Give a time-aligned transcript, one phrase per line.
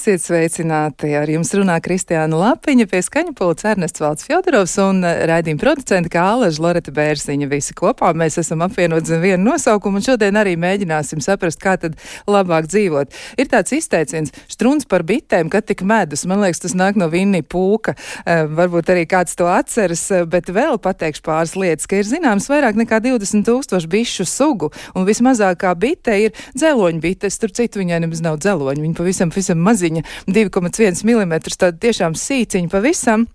[0.00, 1.10] Esiet sveicināti!
[1.12, 6.08] Ar jums runā Kristiāna Lapiņa, pie skaņa pults Ernests Valds Fjodorovs un eh, raidījuma producenta
[6.14, 7.48] kā Aleža Loreta Bērziņa.
[7.50, 11.98] Visi kopā mēs esam apvienot zem vienu nosaukumu un šodien arī mēģināsim saprast, kā tad
[12.24, 13.12] labāk dzīvot.
[13.36, 16.24] Ir tāds izteiciens- struns par bitēm, kad tik medus.
[16.24, 17.92] Man liekas, tas nāk no Vinni Pūka.
[18.24, 22.48] Uh, varbūt arī kāds to atceras, eh, bet vēl pateikšu pāris lietas, ka ir zināms
[22.48, 27.38] vairāk nekā 20 tūkstoši bišu sugu un vismazākā bite ir dzeloņu bites.
[27.38, 28.80] Tur citu viņai nemaz nav dzeloņu.
[28.80, 33.26] Viņa pavisam, pavisam maziņa, 2,1 mm, tāda tiešām sīciņa pavisam.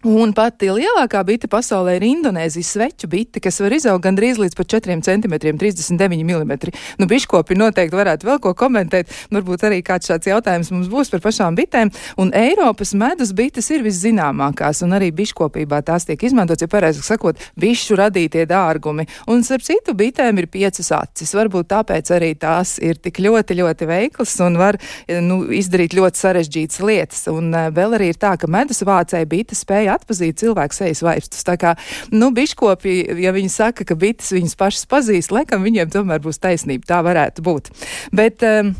[0.00, 4.70] Un pati lielākā bite pasaulē ir Indonēzijas sveču bite, kas var izaugt gandrīz līdz pat
[4.72, 6.54] 4 cm, 39 mm.
[6.96, 11.20] Nu, biškopi noteikti varētu vēl ko komentēt, varbūt arī kāds šāds jautājums mums būs par
[11.26, 11.92] pašām bitēm.
[12.16, 17.44] Un Eiropas medus bites ir viszināmākās, un arī biškopībā tās tiek izmantots, ja pareizāk sakot,
[17.60, 19.04] bišu radītie dārgumi.
[19.28, 23.92] Un starp citu bitēm ir piecas acis, varbūt tāpēc arī tās ir tik ļoti, ļoti
[23.92, 24.80] veiklas un var
[25.28, 27.22] nu, izdarīt ļoti sarežģītas lietas.
[27.28, 31.02] Un uh, vēl arī ir tā, ka medus vācēja bites spēja spēja atzīt cilvēku sejas
[31.04, 31.44] vaipstus.
[31.46, 31.74] Tā kā,
[32.12, 36.86] nu, biškopi, ja viņi saka, ka bites viņas pašas pazīst, laikam viņiem tomēr būs taisnība.
[36.86, 37.70] Tā varētu būt.
[38.12, 38.74] Bet, um,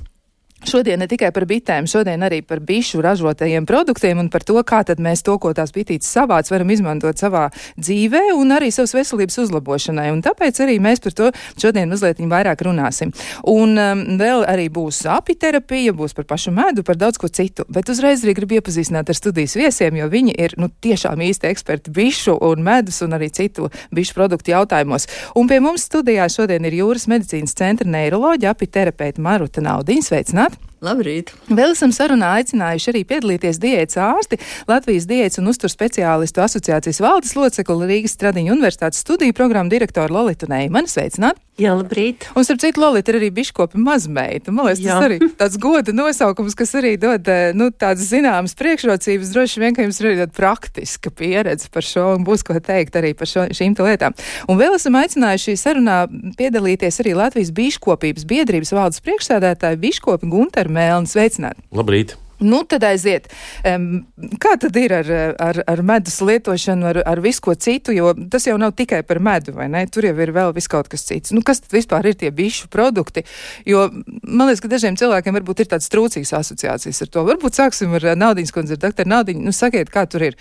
[0.61, 4.83] Šodien ne tikai par bitēm, šodien arī par bišu ražotajiem produktiem un par to, kā
[4.85, 7.47] tad mēs to, ko tās bitītes savāc, varam izmantot savā
[7.81, 10.11] dzīvē un arī savas veselības uzlabošanai.
[10.13, 13.15] Un tāpēc arī mēs par to šodien mazliet vairāk runāsim.
[13.49, 17.65] Un um, vēl arī būs apiterapija, būs par pašu medu, par daudz ko citu.
[17.73, 21.95] Bet uzreiz arī gribu iepazīstināt ar studijas viesiem, jo viņi ir nu, tiešām īsti eksperti
[21.97, 25.09] bišu un medus un arī citu bišu produktu jautājumos.
[25.41, 30.09] Un pie mums studijā šodien ir Jūras medicīnas centra neiroloģija apiterapeita Maruta Naudiņa.
[30.11, 30.50] Sveicināt!
[30.51, 30.70] have.
[30.81, 31.35] Labrīt!
[31.53, 34.39] Vēl esam sarunā aicinājuši arī piedalīties diētas ārsti,
[34.71, 40.49] Latvijas diētas un uzturs speciālistu asociācijas valdes locekli Rīgas Stradiņu universitātes studiju programmu direktoru Lolitu
[40.49, 40.89] Neimanu.
[40.89, 41.37] Sveicināt!
[41.61, 42.25] Jā, labrīt!
[42.33, 44.49] Un starp citu, Lolita ir arī biškopa mazmeita.
[44.57, 44.97] Man liekas, Jā.
[44.97, 49.35] tas arī tāds goda nosaukums, kas arī dod, eh, nu, tādas zināmas priekšrocības.
[49.35, 52.97] Droši vien, ka jums ir arī tāda praktiska pieredze par šo un būs ko teikt
[52.97, 54.17] arī par šo, šīm lietām.
[54.49, 55.99] Un vēl esam aicinājuši sarunā
[56.41, 61.11] piedalīties arī Latvijas biškopības biedrības valdes priekšsēdētāju biškopi Gunteru Mēlni.
[61.11, 61.63] Sveicināt!
[61.75, 62.17] Labrīt!
[62.41, 63.27] Nu, tad aiziet.
[63.69, 64.07] Um,
[64.41, 68.47] kā tad ir ar, ar, ar medus lietošanu, ar, ar visu ko citu, jo tas
[68.49, 69.83] jau nav tikai par medu, vai ne?
[69.93, 71.35] Tur jau ir vēl kaut kas cits.
[71.37, 73.27] Nu, kas tad vispār ir tie bišu produkti?
[73.69, 73.91] Jo
[74.23, 77.27] man liekas, ka dažiem cilvēkiem varbūt ir tāds trūcīgs asociācijas ar to.
[77.29, 79.45] Varbūt sāksim ar Naudiņas kundzi, ar doktoru Naudiņu.
[79.45, 80.41] Nu, sakiet, kā tur ir.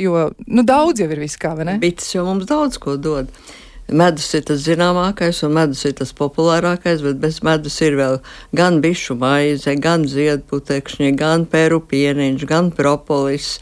[0.00, 1.76] Jo, nu, daudz jau ir viss kā, vai ne?
[1.82, 3.28] Bites jau mums daudz ko dod.
[3.92, 8.16] Medus ir tas zināmākais, un medus ir tas populārākais, bet bez medus ir vēl
[8.56, 13.58] gan bišu maize, gan ziedputekšņi, gan peru pieniņš, gan propolis.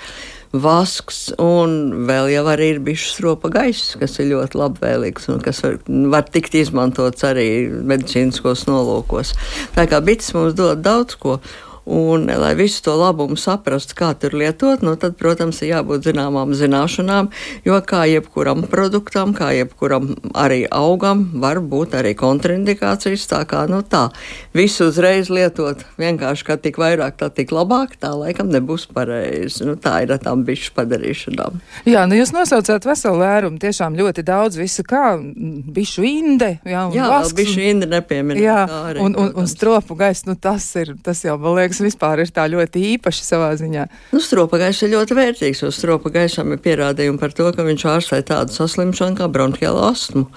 [0.53, 5.63] Vasks un vēl jau arī ir bijis stropa gaiss, kas ir ļoti labvēlīgs un kas
[5.65, 5.79] var,
[6.13, 9.33] var tikt izmantots arī medicīniskos nolūkos.
[9.73, 11.39] Tā kā bites mums dod daudz ko.
[11.85, 16.53] Un, lai visu to labumu saprastu, kā tur lietot, nu, tad, protams, ir jābūt zināmām
[16.55, 17.33] zināšanām,
[17.67, 23.27] jo kā jebkuram produktam, kā jebkuram arī augam, var būt arī kontraindikācijas.
[23.33, 24.05] Tā kā nu, tā,
[24.55, 29.67] visu uzreiz lietot, vienkārši kā tik vairāk, tā tik labāk, tā laikam nebūs pareizi.
[29.67, 31.59] Nu, tā ir ar tām bišu padarīšanām.
[31.91, 36.95] Jā, nu jūs nosaucāt veselu vērumu, tiešām ļoti daudz visu, kā bišu inde, jā, un
[36.95, 38.43] jā, vasks, bišu inde nepieminēt.
[38.45, 38.63] Jā,
[38.93, 42.23] arī, un, un, un stropu gaisu, nu tas ir, tas jau, man liekas, kas vispār
[42.23, 43.87] ir tā ļoti īpaši savā ziņā.
[44.13, 47.87] Nu, stropa gaisa ir ļoti vērtīgs, jo stropa gaisam ir pierādījumi par to, ka viņš
[47.97, 50.29] ārstē tādu saslimšanu kā bronhiālu astmu.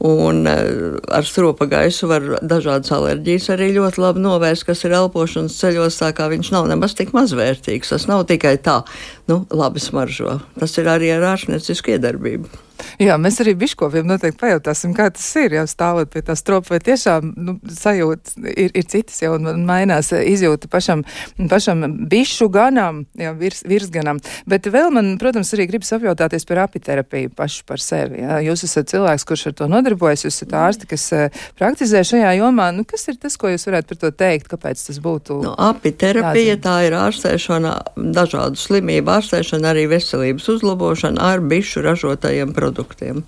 [0.00, 5.58] Un eh, ar stropa gaisu var dažādas alerģijas arī ļoti labi novērst, kas ir elpošanas
[5.60, 7.92] ceļos, tā kā viņš nav nemaz tik mazvērtīgs.
[7.92, 8.80] Tas nav tikai tā,
[9.28, 10.38] nu, labi smaržo.
[10.56, 12.69] Tas ir arī ar ārstniecisku iedarbību.
[13.00, 16.80] Jā, mēs arī biškoviem noteikti pajautāsim, kā tas ir, jau stāvot pie tā stropa, vai
[16.84, 21.04] tiešām nu, sajūta ir, ir citas jau un mainās izjūta pašam,
[21.50, 24.20] pašam bišu ganam, jā, virs, virsganam.
[24.50, 28.22] Bet vēl man, protams, arī gribas apjautāties par apiterapiju pašu par sevi.
[28.24, 28.40] Jā.
[28.44, 32.70] Jūs esat cilvēks, kurš ar to nodarbojas, jūs esat ārsti, kas uh, praktizē šajā jomā.
[32.76, 35.40] Nu, kas ir tas, ko jūs varētu par to teikt, kāpēc tas būtu?
[35.46, 36.64] Nu, apiterapija jāzina?
[36.66, 37.74] tā ir ārstēšana,
[38.16, 43.24] dažādu slimību ārstēšana, arī veselības uzlabošana ar bišu ražotajiem produktiem produktiem.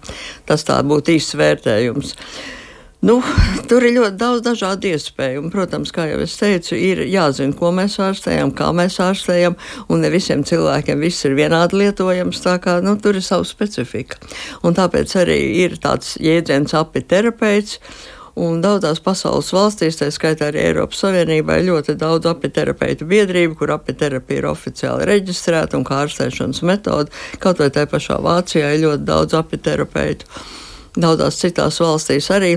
[0.47, 2.17] Tas tā būtu īsts vērtējums.
[3.03, 3.17] Nu,
[3.67, 5.41] tur ir ļoti daudz dažādu iespēju.
[5.43, 9.57] Un, protams, kā jau es teicu, ir jāzina, ko mēs ārstējam, kā mēs ārstējam.
[9.91, 12.45] Un ne visiem cilvēkiem viss ir vienādi lietojams.
[12.63, 14.23] Kā nu, tur ir sava specifika.
[14.63, 17.81] Un tāpēc arī ir tāds jēdziens apiterapeits.
[18.41, 23.75] Un daudzās pasaules valstīs, tā skaitā arī Eiropas Savienībā, ir ļoti daudz apiterapeitu biedrību, kur
[23.75, 27.13] apiterapija ir oficiāli reģistrēta un kā ārstēšanas metode.
[27.43, 30.31] Kaut vai tajā pašā Vācijā ir ļoti daudz apiterapeitu.
[30.97, 32.55] Daudzās citās valstīs arī.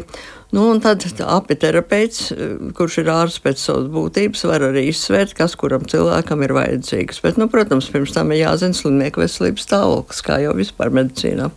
[0.53, 2.29] Nu, un tad apiterapeits,
[2.77, 7.21] kurš ir ārsts pēc savas būtības, var arī izsvērt, kas kuram cilvēkam ir vajadzīgs.
[7.25, 11.49] Bet, nu, protams, pirms tam ir jāzina slimnieku veselības stāvoklis, kā jau vispār medicīnā.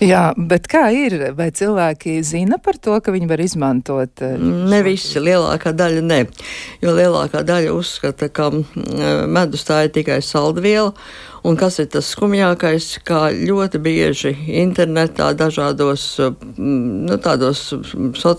[0.00, 1.16] Jā, bet kā ir?
[1.36, 4.24] Vai cilvēki zina par to, ka viņi var izmantot?
[4.24, 6.22] Eh, ne visi, lielākā daļa ne.
[6.84, 10.94] Jo lielākā daļa uzskata, ka mm, medus tā ir tikai saldviela.
[11.46, 14.32] Un kas ir tas skumjākais, kā ļoti bieži
[14.64, 18.35] internetā, dažādos mm, nu, tādos sociālos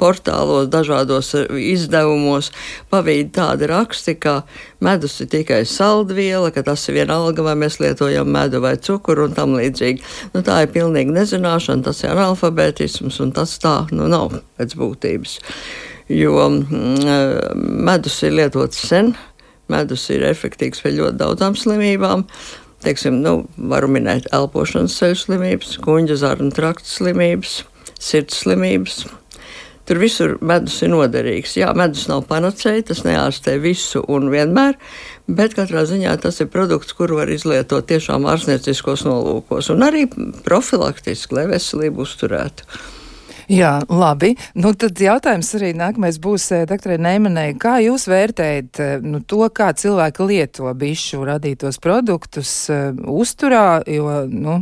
[0.00, 2.52] portālos, dažādos izdevumos
[2.92, 4.40] pavīd tādi raksti, ka
[4.80, 9.36] medus ir tikai saldviela, ka tas ir vienalga, vai mēs lietojam medu vai cukuru un
[9.36, 10.02] tam līdzīgi.
[10.34, 15.38] Nu, tā ir pilnīgi nezināšana, tas ir analfabētisms un tas tā nu, nav pēc būtības.
[16.12, 19.14] Jo mm, medus ir lietots sen
[19.70, 22.26] Medus ir efektīvs pie ļoti daudzām slimībām.
[22.82, 27.60] Teiksim, nu, varu minēt elpošanas ceļu slimības, kuģa zarnu trakta slimības,
[28.02, 29.04] sirds slimības.
[29.86, 31.56] Tur visur medus ir noderīgs.
[31.58, 34.78] Jā, medus nav panacēja, tas neārstē visu un vienmēr,
[35.26, 40.06] bet katrā ziņā tas ir produkts, kuru var izlietot tiešām ārstnieciskos nolūkos un arī
[40.46, 42.68] profilaktiski, lai veselību uzturētu.
[43.50, 44.32] Jā, labi.
[44.54, 47.50] Nu, tad jautājums arī nākamais būs eh, doktorai Neimanai.
[47.60, 54.22] Kā jūs vērtējat eh, nu, to, kā cilvēki lieto bišu radītos produktus uh, uzturā, jo,
[54.30, 54.60] nu,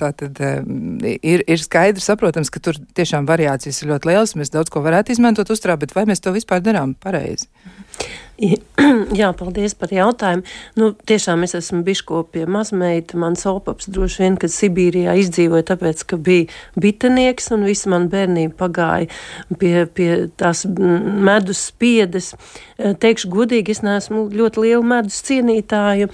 [0.00, 4.36] Tā tad ir, ir skaidrs, saprotams, ka tur tiešām variācijas ir ļoti lielas.
[4.38, 7.50] Mēs daudz ko varētu izmantot uzturā, bet vai mēs to vispār darām pareizi?
[9.16, 10.44] Jā, paldies par jautājumu.
[10.76, 13.16] Nu, tiešām es esmu biškopie mazmeita.
[13.20, 18.52] Mans opaps droši vien, kad Sibīrijā izdzīvoja, tāpēc, ka bija bitenieks un visa man bērnība
[18.60, 19.08] pagāja
[19.56, 22.34] pie, pie tās medus spiedes.
[22.76, 26.10] Eh, teikšu godīgi, es neesmu ļoti liela medus cienītāja,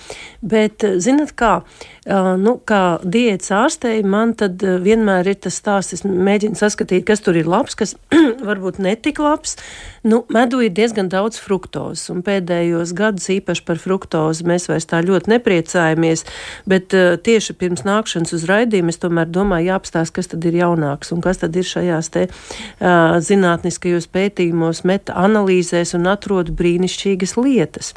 [0.47, 1.57] bet eh, zinat kā?
[2.03, 7.23] Uh, nu, kā diētas ārstei, man tad vienmēr ir tas stāsts, es mēģinu saskatīt, kas
[7.23, 7.95] tur ir labs, kas
[8.49, 9.55] varbūt netik labs.
[10.03, 11.39] Nu, medu ir diezgan daudz
[11.73, 16.25] fruktozes un pēdējos gadus īpaši par fruktozi mēs vairs tā ļoti nepriecājamies,
[16.67, 21.13] bet uh, tieši pirms nākšanas uz raidījumu es tomēr domāju jāapstāst, kas tad ir jaunāks
[21.13, 27.95] un kas tad ir šajās te uh, zinātniskajos pētījumos, meta analīzēs un atrodu brīnišķīgas lietas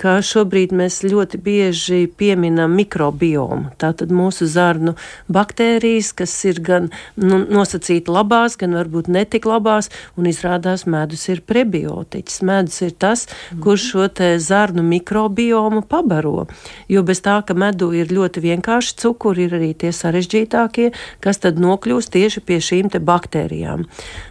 [0.00, 3.74] ka šobrīd mēs ļoti bieži pieminam mikrobiomu.
[3.80, 4.94] Tātad mūsu zarnu
[5.28, 6.88] baktērijas, kas ir gan
[7.20, 12.40] nu, nosacīti labās, gan varbūt netik labās, un izrādās medus ir prebiotiķis.
[12.48, 13.60] Medus ir tas, mm.
[13.64, 16.46] kurš šo te zarnu mikrobiomu pabaro.
[16.88, 21.60] Jo bez tā, ka medu ir ļoti vienkārši cukuri, ir arī tie sarežģītākie, kas tad
[21.60, 23.84] nokļūst tieši pie šīm te baktērijām.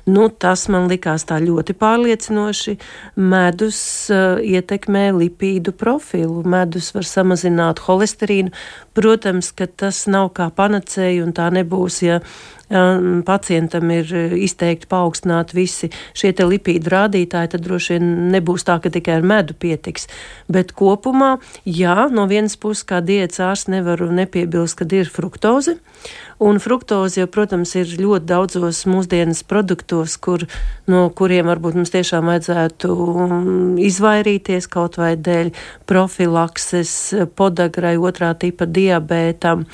[0.09, 2.77] Nu, tas man likās tā ļoti pārliecinoši.
[3.21, 3.79] Medus
[4.09, 6.43] uh, ietekmē lipīdu lipīdu profilu.
[6.43, 8.51] Medus var samazināt holesterīnu.
[8.93, 12.19] Protams, ka tas nav kā panacēja un tā nebūs, ja
[13.25, 18.91] pacientam ir uh, izteikti paaugstināti visi šie lipīdu rādītāji, tad droši vien nebūs tā, ka
[18.93, 20.07] tikai ar medu pietiks.
[20.51, 25.79] Bet kopumā, jā, no vienas puses, kā diētas ārsts nevaru nepiebilst, kad ir fruktoze.
[26.39, 30.45] Un fruktoze, jau, protams, ir ļoti daudzos mūsdienas produktos, kur,
[30.87, 32.95] no kuriem varbūt mums tiešām vajadzētu
[33.83, 35.51] izvairīties kaut vai dēļ
[35.89, 36.93] profilakses,
[37.35, 39.65] podagrai, otrā tipa diabētam.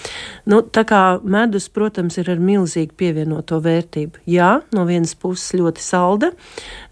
[0.50, 4.22] Nu, tā kā medus, protams, ir ar milzīgu pievienoto vērtību.
[4.30, 6.32] Jā, no vienas puses ļoti salda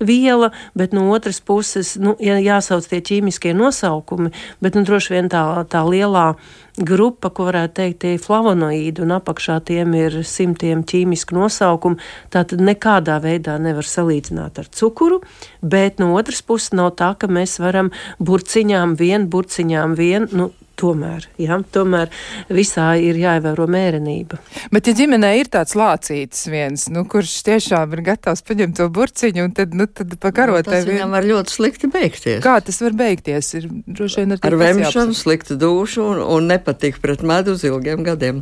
[0.02, 4.34] viela, bet no otras puses, nu, jā, jāsauc tie ķīmiskie nosaukumi,
[4.64, 6.34] bet nu, droši vien tā, tā lielā
[6.78, 12.02] grupa, ko varētu teikt, ir flavonoīdi, un apakšā tiem ir simtiem ķīmisku nosaukumu.
[12.34, 15.22] Tā tad nekādā veidā nevar salīdzināt ar cukuru,
[15.62, 21.28] bet no otras puses nav tā, ka mēs varam burciņām vien, burciņām vien, nu, Tomēr,
[21.38, 22.10] jā, tomēr
[22.50, 24.40] visā ir jāievēro mērenība.
[24.74, 29.46] Bet, ja ģimenē ir tāds lācītis viens, nu, kurš tiešām ir gatavs paņemt to burciņu
[29.46, 30.98] un tad, nu, tad pakarot nu, tas vien...
[30.98, 32.42] viņam var ļoti slikti beigties.
[32.44, 33.54] Kā tas var beigties?
[33.62, 38.02] Ir droši vien ar, ar vemšanu, sliktu dušu un, un nepatīk pret medu uz ilgiem
[38.10, 38.42] gadiem.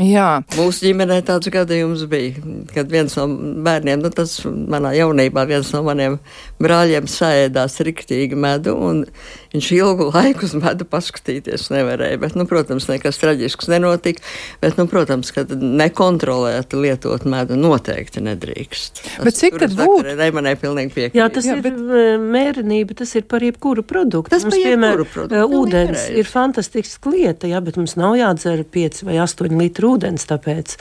[0.00, 0.40] Jā.
[0.56, 2.40] Mūsu ģimenē tāds gadījums bija,
[2.72, 3.26] kad viens no
[3.64, 6.16] bērniem, nu tas manā jaunībā, viens no maniem
[6.62, 9.02] brāļiem sēdās riktīgi medu, un
[9.52, 12.20] viņš ilgu laiku uz medu paskatīties nevarēja.
[12.22, 14.24] Bet, nu, protams, nekas traģisks nenotika,
[14.62, 19.02] bet, nu, protams, ka nekontrolēti lietot medu noteikti nedrīkst.
[19.02, 20.16] Tas, bet cik tad būtu?
[20.16, 21.20] Neimanē pilnīgi piekrīt.
[21.20, 21.76] Jā, tas Jā, ir bet...
[21.76, 24.32] Eh, mērenība, tas ir par jebkuru produktu.
[24.32, 29.20] Tas mums, piemēram, produktu, ūdens ir fantastisks lieta, jā, bet mums nav jādzer 5 vai
[29.20, 30.26] 8 litru litra ūdens.
[30.30, 30.76] Tāpēc.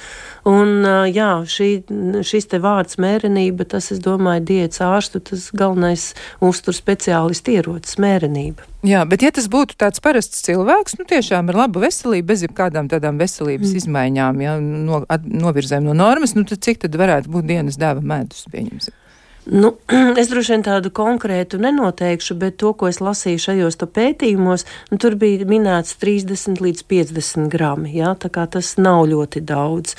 [0.46, 1.84] Un, jā, šī,
[2.26, 8.66] šis te vārds mērenība, tas, es domāju, diets ārstu, tas galvenais uztur speciālistu ierocis mērenība.
[8.84, 12.90] Jā, bet ja tas būtu tāds parasts cilvēks, nu tiešām ar labu veselību, bez jebkādām
[12.90, 13.78] tādām veselības mm.
[13.78, 18.48] izmaiņām, ja no, novirzēm no normas, nu tad cik tad varētu būt dienas dēva medus,
[18.50, 18.98] pieņemsim?
[19.46, 19.74] Nu,
[20.22, 25.18] es droši vien tādu konkrētu nenoteikšu, bet to, ko es lasīju šajos pētījumos, nu, tur
[25.18, 27.96] bija minēts 30 līdz 50 grami.
[27.98, 28.14] Ja?
[28.22, 29.98] Tas nav ļoti daudz.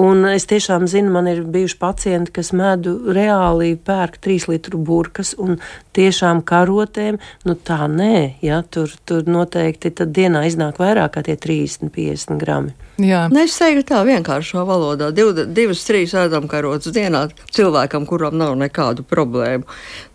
[0.00, 5.34] Un es tiešām zinu, man ir bijuši pacienti, kas medu reāli pērk 3 litru burkas
[5.36, 5.58] un
[5.92, 7.18] tiešām karotēm.
[7.44, 8.62] Nu, tā nē, ja?
[8.64, 12.72] tur, tur noteikti dienā iznāk vairāk kā tie 30, 50 grami.
[13.00, 13.24] Jā.
[13.32, 15.08] Ne, es teiktu tā vienkāršā valodā.
[15.16, 19.64] Div, divas, trīs ēdamkarotas dienā cilvēkam, kuram nav nekādu problēmu.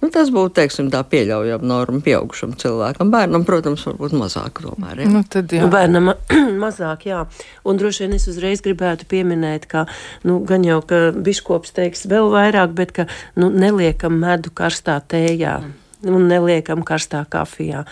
[0.03, 3.11] Nu, tas būtu, teiksim, tā pieļaujama norma pieaugušam cilvēkam.
[3.13, 5.03] Bērnam, protams, varbūt mazāk tomēr.
[5.03, 5.09] Ja?
[5.11, 5.67] Nu, tad, jā.
[5.73, 6.13] Bērnam
[6.63, 7.23] mazāk, jā.
[7.67, 9.87] Un droši vien es uzreiz gribētu pieminēt, ka
[10.27, 15.59] nu, gan jau, ka biškops teiks vēl vairāk, bet ka nu, neliekam medu karstā tējā.
[15.63, 17.83] Mm un neliekam karstā kafijā.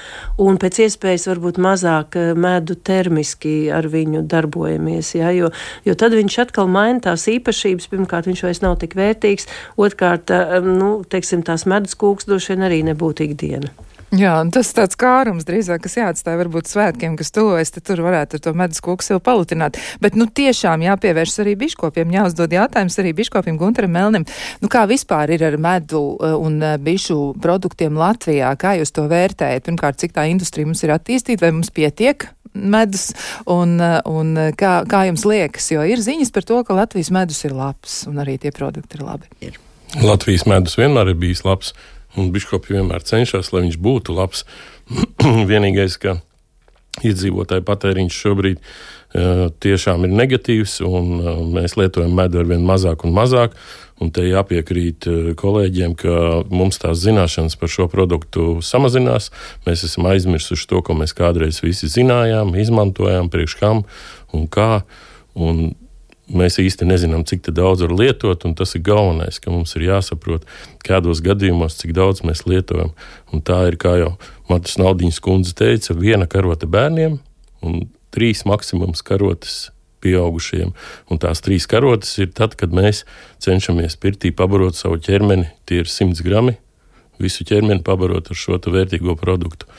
[0.42, 5.52] Un pēc iespējas varbūt mazāk eh, medu termiski ar viņu darbojamies, ja, jo,
[5.88, 7.90] jo tad viņš atkal maina tās īpašības.
[7.92, 9.50] Pirmkārt, viņš vairs nav tik vērtīgs,
[9.82, 13.74] otrkārt, eh, nu, teiksim, tās medus kūks droši vien arī nebūtu ikdiena.
[14.16, 18.44] Jā, tas tāds kārums drīzāk, kas jāatstāja varbūt svētkiem, kas tuvojas, tad tur varētu ar
[18.46, 19.80] to medus koku sev palutināt.
[20.04, 24.28] Bet, nu, tiešām jāpievēršas arī biškopiem, jāuzdod jautājums arī biškopiem Gunteram Melnim.
[24.62, 28.54] Nu, kā vispār ir ar medu eh, un eh, bišu produktiem Latvijā?
[28.62, 29.66] Kā jūs to vērtējat?
[29.68, 33.10] Pirmkārt, cik tā industrija mums ir attīstīta, vai mums pietiek medus,
[33.52, 37.42] un, eh, un kā, kā jums liekas, jo ir ziņas par to, ka Latvijas medus
[37.44, 39.34] ir labs, un arī tie produkti ir labi.
[39.50, 39.60] Ir.
[40.04, 41.74] Latvijas medus vienmēr ir bijis labs.
[42.16, 44.46] Un biškopi vienmēr cenšas, lai viņš būtu labs.
[45.52, 46.20] Vienīgais, ka
[47.04, 53.04] iedzīvotāju patēriņš šobrīd uh, tiešām ir negatīvs, un uh, mēs lietojam medu ar vien mazāk
[53.08, 53.58] un mazāk.
[54.04, 56.16] Un te jāpiekrīt uh, kolēģiem, ka
[56.52, 59.32] mums tās zināšanas par šo produktu samazinās.
[59.68, 63.84] Mēs esam aizmirsuši to, ko mēs kādreiz visi zinājām, izmantojām, priekš kam
[64.36, 64.86] un kā.
[65.36, 65.74] Un
[66.38, 70.46] mēs īsti nezinām, cik daudz var lietot, un tas ir galvenais, ka mums ir jāsaprot,
[70.86, 72.94] kādos gadījumos, cik daudz mēs lietojam.
[73.34, 74.16] Un tā ir, kā jau
[74.50, 77.20] Matas Naudiņas kundze teica, viena karote bērniem
[77.66, 79.70] un trīs maksimums karotes
[80.06, 80.74] pieaugušiem.
[81.10, 83.04] Un tās trīs karotes ir tad, kad mēs
[83.44, 86.58] cenšamies pirtī pabarot savu ķermeni, tie ir 100 grami,
[87.22, 89.70] visu ķermeni pabarot ar šo vērtīgo produktu.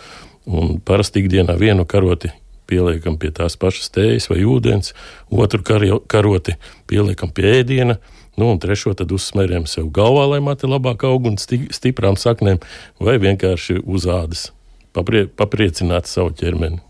[0.47, 2.31] Un parasti ikdienā vienu karoti
[2.67, 4.93] pieliekam pie tās pašas tējas vai ūdens,
[5.31, 5.63] otru
[6.09, 6.57] karoti
[6.91, 7.99] pieliekam pie ēdiena.
[8.37, 12.61] Nu, un trešo tad uzsmērjam sev galvā, lai mati labāk aug un sti stiprām saknēm,
[13.01, 14.51] vai vienkārši uz ādas.
[14.97, 16.83] Paprie, papriecināt savu ķermeni.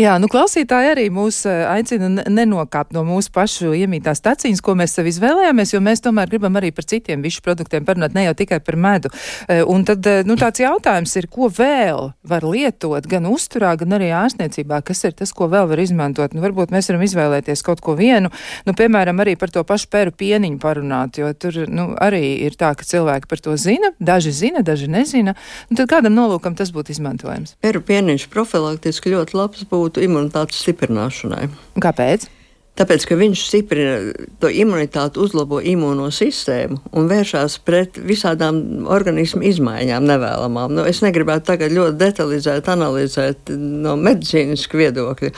[0.00, 4.96] Jā, nu klausītāji arī mūs eh, aicina nenokāpt no mūsu pašu iemītās taciņas, ko mēs
[4.96, 8.60] sev izvēlējāmies, jo mēs tomēr gribam arī par citiem višu produktiem parunāt, ne jau tikai
[8.64, 9.12] par medu.
[9.48, 13.96] Eh, un tad, eh, nu, tāds jautājums ir, ko vēl var lietot gan uzturā, gan
[13.98, 16.34] arī ārstniecībā, kas ir tas, ko vēl var izmantot.
[16.34, 18.30] Nu, varbūt mēs varam izvēlēties kaut ko vienu,
[18.66, 22.74] nu, piemēram, arī par to pašu peru pieniņu parunāt, jo tur, nu, arī ir tā,
[22.74, 25.36] ka cilvēki par to zina, daži zina, daži nezina,
[25.70, 27.56] un tad kādam nolūkam tas būtu izmantojams.
[27.64, 31.48] Peru pieniņš profilaktiski ļoti labs būtu imunitātes stiprināšanai.
[31.82, 32.28] Kāpēc?
[32.74, 33.98] Tāpēc, ka viņš stiprina
[34.42, 40.74] to imunitāti, uzlabo imūno sistēmu un vēršās pret visādām organismu izmaiņām, nevēlamām.
[40.74, 45.30] Nu, es negribētu tagad ļoti detalizēt, analizēt no medicīniska viedokļa,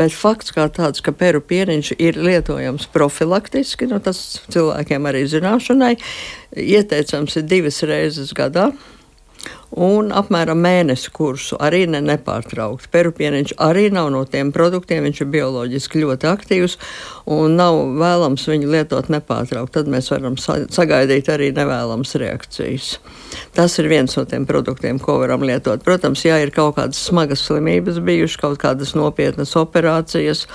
[0.00, 5.98] bet fakts kā tāds, ka peru pieniņš ir lietojams profilaktiski, nu, tas cilvēkiem arī zināšanai,
[6.56, 8.70] ieteicams ir divas reizes gadā
[9.78, 12.90] un apmēram mēnesi kursu arī ne nepārtraukti.
[12.92, 16.78] Perupieniņš arī nav no tiem produktiem, viņš ir bioloģiski ļoti aktīvs
[17.34, 19.74] un nav vēlams viņu lietot nepārtraukti.
[19.78, 22.96] Tad mēs varam sagaidīt arī nevēlamas reakcijas.
[23.56, 25.84] Tas ir viens no tiem produktiem, ko varam lietot.
[25.84, 30.46] Protams, ja ir kaut kādas smagas slimības bijušas, kaut kādas nopietnas operācijas,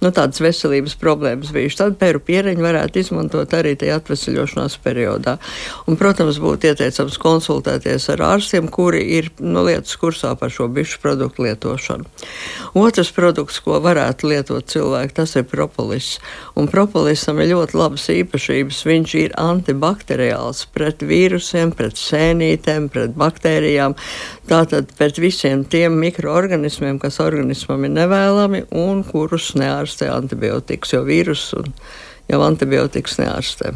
[0.00, 5.36] nu, tādas veselības problēmas bijušas, tad pēru pieriņu varētu izmantot arī tajā atvesaļošanās periodā.
[5.86, 11.00] Un, protams, būtu ieteicams konsultēties ar ārstiem, kuri ir nu, lietas kursā par šo bišu
[11.02, 12.08] produktu lietošanu.
[12.80, 16.14] Otrs produkts, ko varētu lietot cilvēki, tas ir propolis.
[16.58, 18.82] Un propolisam ir ļoti labas īpašības.
[18.90, 23.96] Viņš ir antibakteriāls pret vīrusiem, pret sēnītēm, pret baktērijām.
[24.50, 31.62] Tātad pret visiem tiem mikroorganismiem, kas organismam ir nevēlami un kurus neārstē antibiotikas, jo vīrusu
[32.26, 33.70] jau antibiotikas neārstē.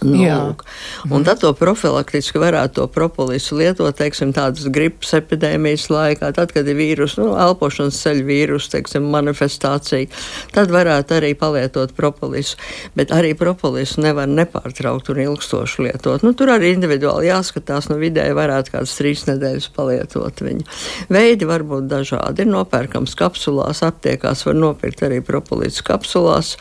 [0.00, 6.54] Nu, un tad to profilaktiski varētu to propolisu lietot, teiksim, tādas gripas epidēmijas laikā, tad,
[6.56, 10.08] kad ir vīrus, nu, elpošanas ceļu vīrus, teiksim, manifestācija,
[10.54, 12.56] tad varētu arī palietot propolisu.
[12.96, 16.24] Bet arī propolisu nevar nepārtraukt un ilgstoši lietot.
[16.24, 20.64] Nu, tur arī individuāli jāskatās, nu, vidēji varētu kādas trīs nedēļas palietot viņu.
[21.12, 22.46] Veidi var būt dažādi.
[22.46, 26.56] Ir nopērkams kapsulās, aptiekās var nopirkt arī propolisu kapsulās.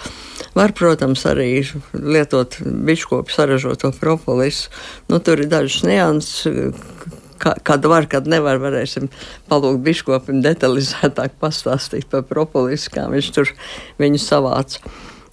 [0.55, 1.61] Var, protams, arī
[1.93, 4.69] lietot biškopu saražoto propolisu.
[5.09, 6.73] Nu, tur ir dažas nianses.
[7.39, 9.07] Kad var, kad nevar, varēsim
[9.47, 13.53] palūgt biškopim detalizētāk pastāstīt par propolisu, kā viņš tur
[14.01, 14.83] viņu savāca.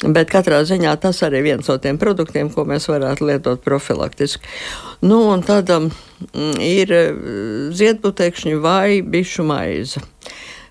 [0.05, 4.45] Bet katrā ziņā tas arī viens no tiem produktiem, ko mēs varētu lietot profilaktiski.
[5.03, 5.89] Nu, un tad um,
[6.61, 6.93] ir
[7.75, 10.05] ziedputekšņi vai bišu maize.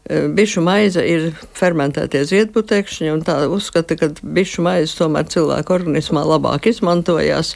[0.05, 6.21] Eh, bišu maize ir fermentētie ziedputekšņi, un tā uzskata, ka bišu maize tomēr cilvēku organismā
[6.29, 7.55] labāk izmantojās,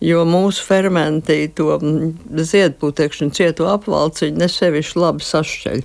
[0.00, 1.76] jo mūsu fermenti to
[2.52, 5.84] ziedputekšņu cietu apvalciņu nesevišķi labi sašķeļ.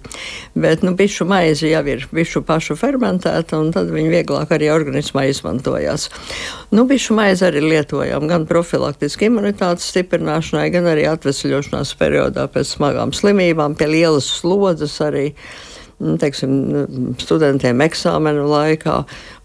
[0.56, 5.28] Bet, nu, bišu maize jau ir bišu pašu fermentēta, un tad viņi vieglāk arī organismā
[5.34, 6.08] izmantojās.
[6.72, 13.12] Nu, bišu maize arī lietojam gan profilaktiski imunitātes stiprināšanai, gan arī atvesļošanās periodā pēc smagām
[13.12, 15.34] slimībām, pie lielas slodzes arī.
[15.96, 16.52] Nu, teiksim,
[17.22, 18.98] studentiem eksāmenu laikā,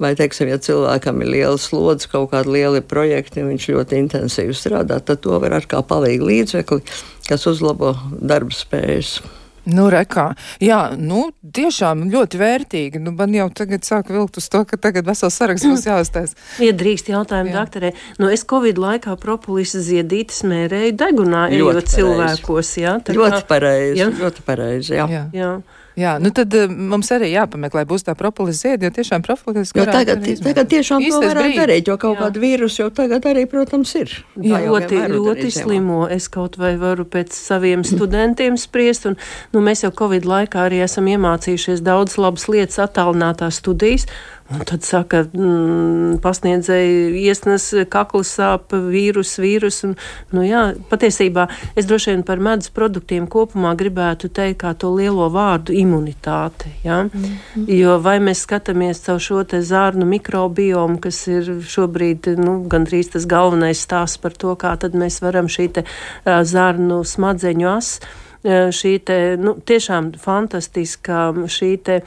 [0.03, 4.57] vai, teiksim, ja cilvēkam ir liela slodze, kaut kādi lieli projekti, un viņš ļoti intensīvi
[4.59, 6.83] strādā, tad to var ar kā palīgu līdzekli,
[7.31, 9.21] kas uzlabo darba spējas.
[9.69, 10.31] Nu, rekā.
[10.63, 13.01] Jā, nu, tiešām ļoti vērtīgi.
[13.03, 16.33] Nu, man jau tagad sāk vilkt uz to, ka tagad vesels saraksts būs jāuztais.
[16.67, 17.61] Iedrīkst jautājumu, Jā.
[17.61, 17.93] doktorē.
[18.23, 22.73] Nu, es Covid laikā propulīsa ziedītas mērēju degunā, ejot cilvēkos.
[22.81, 24.09] Jā, ļoti pareizi.
[24.23, 25.07] Ļoti pareizi, jā.
[25.13, 25.27] jā.
[25.37, 25.53] jā.
[26.01, 29.85] Jā, nu tad uh, mums arī jāpameklē, būs tā propolis ziedi, jo tiešām propolis jo
[29.89, 31.59] tagad, tagad tiešām to varētu brīd.
[31.61, 32.23] darīt, jo kaut jā.
[32.25, 34.15] kāda vīrusu jau tagad arī, protams, ir.
[34.41, 36.01] Jā, ļoti, ļoti slimo.
[36.11, 39.19] Es kaut vai varu pēc saviem studentiem spriest, un
[39.55, 44.09] nu, mēs jau Covid laikā arī esam iemācījušies daudz labas lietas attālinātās studijas.
[44.51, 49.85] Un tad saka, mm, pasniedzēji iesnes kakla sāp, vīrus, vīrus.
[49.87, 49.93] Un,
[50.35, 51.45] nu jā, patiesībā
[51.79, 56.73] es droši vien par medus produktiem kopumā gribētu teikt kā to lielo vārdu imunitāte.
[56.83, 57.05] Ja?
[57.05, 57.69] Mm -hmm.
[57.69, 63.27] Jo vai mēs skatāmies caur šo te zārnu mikrobiomu, kas ir šobrīd nu, gandrīz tas
[63.27, 68.01] galvenais stāsts par to, kā tad mēs varam šī te uh, zārnu smadzeņu asu
[68.45, 72.01] šī te, nu, tiešām fantastiska šī te,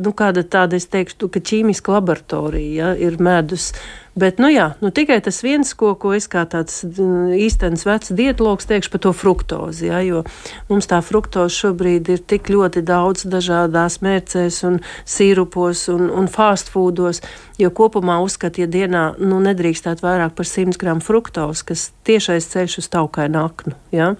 [0.00, 3.72] nu, kāda tāda, es teiktu, ka ķīmiska laboratorija ja, ir medus.
[4.18, 8.66] Bet, nu jā, nu, tikai tas viens, ko, ko es kā tāds īstenis vecs dietloks
[8.66, 10.24] teikšu par to fruktozi, ja, jo
[10.70, 16.72] mums tā fruktoze šobrīd ir tik ļoti daudz dažādās mērcēs un sīrupos un, un fast
[16.72, 17.22] foodos,
[17.58, 22.78] jo kopumā uzskata, ja dienā nu, nedrīkstētu vairāk par 100 gramu fruktozes, kas tiešais ceļš
[22.82, 23.74] uz taukainu aknu.
[23.94, 24.12] Ja?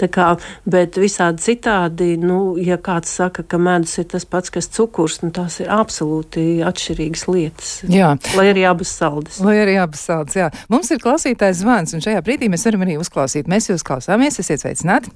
[0.00, 0.32] Tā kā,
[0.66, 5.32] bet visādi citādi, nu, ja kāds saka, ka medus ir tas pats, kas cukurs, nu,
[5.34, 7.72] tās ir absolūti atšķirīgas lietas.
[7.90, 8.14] Jā.
[8.38, 9.35] Lai arī abas saldas.
[9.44, 10.50] Lai arī abas saldas, jā.
[10.72, 13.50] Mums ir klausītājs zvans, un šajā brīdī mēs varam arī uzklausīt.
[13.50, 15.12] Mēs jūs klausāmies, esiet sveicināti!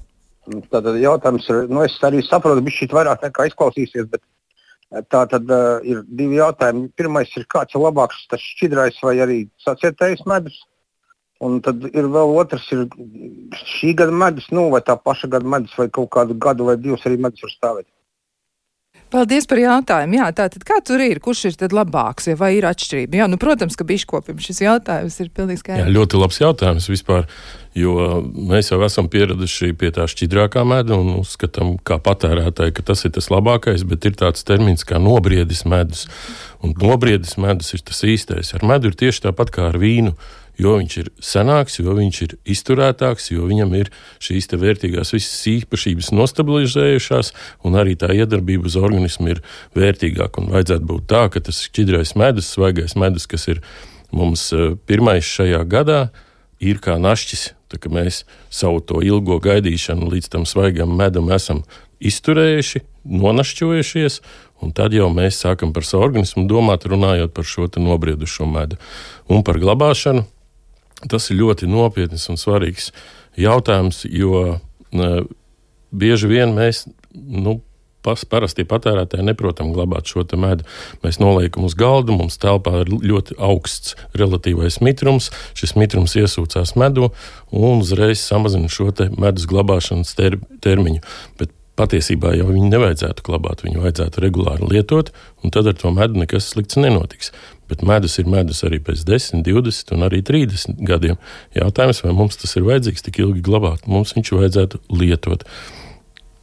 [0.73, 4.23] Tad jautājums ir, nu es arī saprotu, ka šī vairāk nekā izklausīsies, bet
[4.91, 6.89] Tā tad uh, ir divi jautājumi.
[6.99, 10.57] Pirmais ir, kāds ir labāks, tas šķidrais vai arī sacietējis medus?
[11.41, 12.83] Un tad ir vēl otrs, ir
[13.77, 17.07] šī gada medus, nu, vai tā paša gada medus, vai kaut kādu gadu vai divus
[17.07, 17.87] arī medus var stāvēt.
[19.11, 20.15] Paldies par jautājumu.
[20.21, 21.19] Jā, tātad kā tur ir?
[21.23, 23.19] Kurš ir tad labāks, ja vai ir atšķirība?
[23.19, 25.83] Jā, nu, protams, ka biškopim šis jautājums ir pilnīgi skaidrs.
[25.83, 27.27] Jā, ļoti labs jautājums vispār,
[27.75, 28.21] jo
[28.51, 33.11] mēs jau esam pieraduši pie tā šķidrākā meda un uzskatām, kā patērētāji, ka tas ir
[33.17, 36.07] tas labākais, bet ir tāds termins kā nobriedis medus.
[36.63, 38.53] Un nobriedis medus ir tas īstais.
[38.55, 40.15] Ar medu ir tieši tāpat kā ar vīnu
[40.61, 43.91] jo viņš ir senāks, jo viņš ir izturētāks, jo viņam ir
[44.23, 47.31] šīs vērtīgās visas īpašības nostabilizējušās,
[47.65, 49.41] un arī tā iedarbība uz organismu ir
[49.77, 50.43] vērtīgāka.
[50.43, 53.63] Un vajadzētu būt tā, ka tas šķidrais medus, svaigais medus, kas ir
[54.11, 56.03] mums eh, pirmais šajā gadā,
[56.61, 57.51] ir kā našķis.
[57.87, 61.61] Mēs savu to ilgo gaidīšanu līdz tam svaigam medam esam
[62.03, 64.17] izturējuši, nonašķojušies,
[64.59, 68.75] un tad jau mēs sākam par savu organismu domāt, runājot par šo nobriedušo medu.
[69.31, 70.25] Un par glabāšanu
[71.09, 72.91] Tas ir ļoti nopietns un svarīgs
[73.39, 74.59] jautājums, jo
[75.91, 76.85] bieži vien mēs.
[77.11, 77.59] Nu,
[78.05, 80.65] pas, parasti patērētāji neprotam glabāt šo medu.
[81.05, 85.31] Mēs noliekam uz galda, mums telpā ir ļoti augsts relatīvais mitrums.
[85.57, 87.11] Šis mitrums iesūcās medū
[87.51, 91.01] un uzreiz samazina šo medus glabāšanas ter, termiņu.
[91.39, 95.11] Bet patiesībā jau viņu nevajadzētu glabāt, viņu vajadzētu regulāri lietot,
[95.41, 97.31] un tad ar to medu nekas slikts nenotiks.
[97.71, 101.19] Bet medus ir medus arī pēc 10, 20 un arī 30 gadiem.
[101.57, 103.87] Jautājums, vai mums tas ir vajadzīgs tik ilgi glabāt?
[103.89, 105.47] Mums viņš vajadzētu lietot.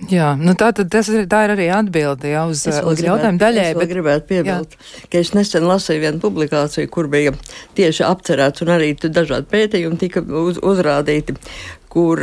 [0.07, 3.64] Jā, nu tā, tas ir, tā ir arī atbilde jā, uz, uz jautājumu daļai.
[3.73, 3.91] Es bet...
[3.91, 5.09] gribētu piebilst, jā.
[5.11, 7.33] ka es nesen lasīju vienu publikāciju, kur bija
[7.75, 11.35] tieši apcerēts un arī dažādi pētījumi tika uz, uzrādīti,
[11.91, 12.23] kur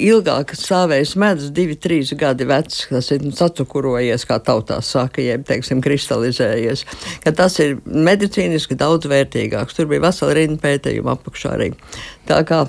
[0.00, 5.80] ilgāk stāvējis medus, divi, trīs gadi vecs, kas ir sacukurojies, kā tautās saka, jeb, teiksim,
[5.84, 6.84] kristalizējies,
[7.24, 9.76] ka tas ir medicīniski daudz vērtīgāks.
[9.76, 11.72] Tur bija vesela rinda pētījuma apakšā arī.
[12.28, 12.64] Tā kā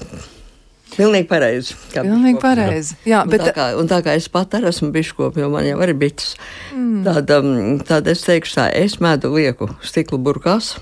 [0.97, 1.75] Pilnīgi pareizi.
[1.91, 2.95] Pilnīgi pareizi.
[3.05, 5.67] Jā, bet un tā, kā, un tā kā es pat arī esmu biškopi, jo man
[5.67, 6.31] jau ir bites,
[6.73, 7.01] mm.
[7.05, 10.77] tad, um, tad es teikšu tā, es medu lieku stiklu burkās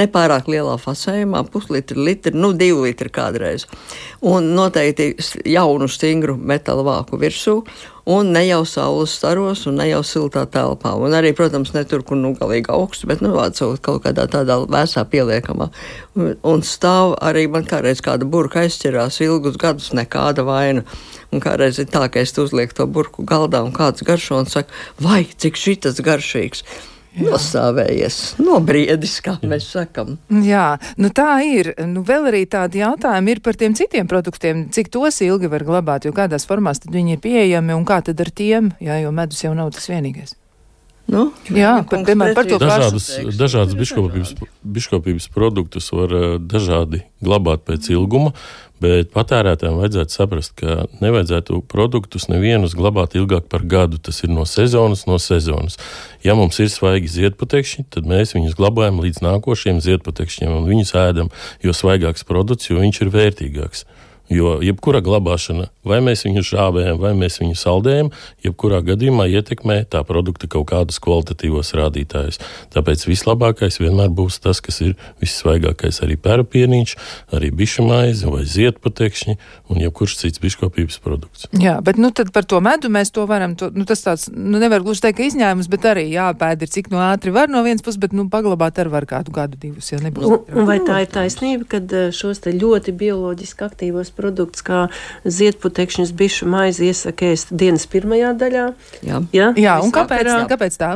[0.00, 3.66] nepārāk lielā fasējumā, puslitri, litri, nu, divi litri kādreiz.
[4.24, 5.12] Un noteikti
[5.48, 7.60] jaunu, stingru metāla vāku virsū,
[8.10, 10.92] un ne jau saules staros, un ne jau siltā telpā.
[11.00, 14.58] Un arī, protams, ne tur, kur nu galīgi augsts, bet, nu, vācot kaut kādā tādā
[14.68, 15.70] vēsā pieliekamā.
[16.18, 20.84] Un, un stāv arī man kādreiz kāda burka aizķerās ilgus gadus, nekāda vaina.
[21.34, 24.74] Un kādreiz ir tā, ka es uzlieku to burku galdā, un kāds garšo un saka,
[25.02, 26.66] vai cik šitas garšīgs
[27.18, 30.16] nosāvējies, nobriedis, kā mēs sakam.
[30.44, 30.66] Jā,
[31.00, 31.72] nu tā ir.
[31.90, 36.08] Nu, vēl arī tādi jautājumi ir par tiem citiem produktiem, cik tos ilgi var glabāt,
[36.08, 39.44] jo kādās formās tad viņi ir pieejami un kā tad ar tiem, jā, jo medus
[39.44, 40.34] jau nav tas vienīgais.
[41.04, 44.30] Nu, jā, par, piemēram, par to dažādas, dažādas biškopības,
[44.64, 48.32] biškopības produktus var eh, dažādi glabāt pēc ilguma.
[48.84, 54.00] Bet patērētājiem vajadzētu saprast, ka nevajadzētu produktus nevienus glabāt ilgāk par gadu.
[54.02, 55.78] Tas ir no sezonas, no sezonas.
[56.26, 61.32] Ja mums ir svaigi ziedputekšņi, tad mēs viņus glabājam līdz nākošajiem ziedputekšņiem un viņus ēdam,
[61.64, 63.86] jo svaigāks produkts, jo viņš ir vērtīgāks.
[64.32, 68.08] Jo jebkura glabāšana, vai mēs viņu žāvējam, vai mēs viņu saldējam,
[68.44, 72.40] jebkurā gadījumā ietekmē tā produkta kaut kādus kvalitatīvos rādītājus.
[72.72, 76.94] Tāpēc vislabākais vienmēr būs tas, kas ir vissvaigākais arī pērapienīņš,
[77.36, 79.36] arī bišu maize vai ziedpatekšņi
[79.68, 81.50] un jebkurš cits biškopības produkts.
[81.60, 84.56] Jā, bet nu tad par to medu mēs to varam, to, nu tas tāds, nu
[84.62, 87.84] nevar gluži teikt, ka izņēmums, bet arī jāpēd ir, cik no ātri var no vienas
[87.84, 90.26] puses, bet nu paglabāt ar var kādu gadu divus, ja nebūs.
[90.32, 94.86] Un, un vai tā ir taisnība, kad eh, šos te ļoti bioloģiski aktīvos produkts, kā
[95.24, 98.68] ziedputekšņus, bišu maizi iesaka ēst dienas pirmajā daļā.
[99.06, 99.50] Jā, ja?
[99.58, 100.44] jā un kāpēc, jā.
[100.50, 100.94] kāpēc tā?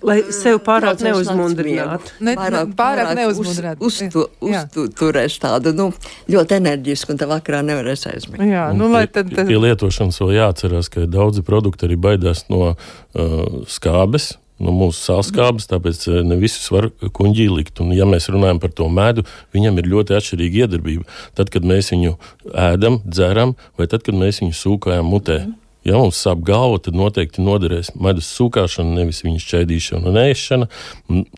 [0.00, 2.14] Lai sev pārāk neuzmundrinātu.
[2.24, 3.84] Ne, pārāk, pārāk neuzmundrinātu.
[3.84, 5.90] Uzturēs tādu, nu,
[6.32, 8.40] ļoti enerģisku, un tā vakarā nevarēs aizmigt.
[8.48, 9.28] Jā, nu, lai tad.
[9.34, 12.78] Pie, pie lietošanas vēl jāatcerās, ka daudzi produkti arī baidās no uh,
[13.68, 17.80] skābes, nu, mūsu sālskābes, tāpēc eh, ne visus var kuģī likt.
[17.84, 19.24] Un, ja mēs runājam par to medu,
[19.56, 21.08] viņam ir ļoti atšķirīga iedarbība.
[21.38, 22.16] Tad, kad mēs viņu
[22.52, 25.42] ēdam, dzeram, vai tad, kad mēs viņu sūkājam mutē.
[25.46, 25.58] Mm.
[25.88, 30.68] Ja mums sāp galva, tad noteikti noderēs medus sūkāšana, nevis viņas čēdīšana un ēšana.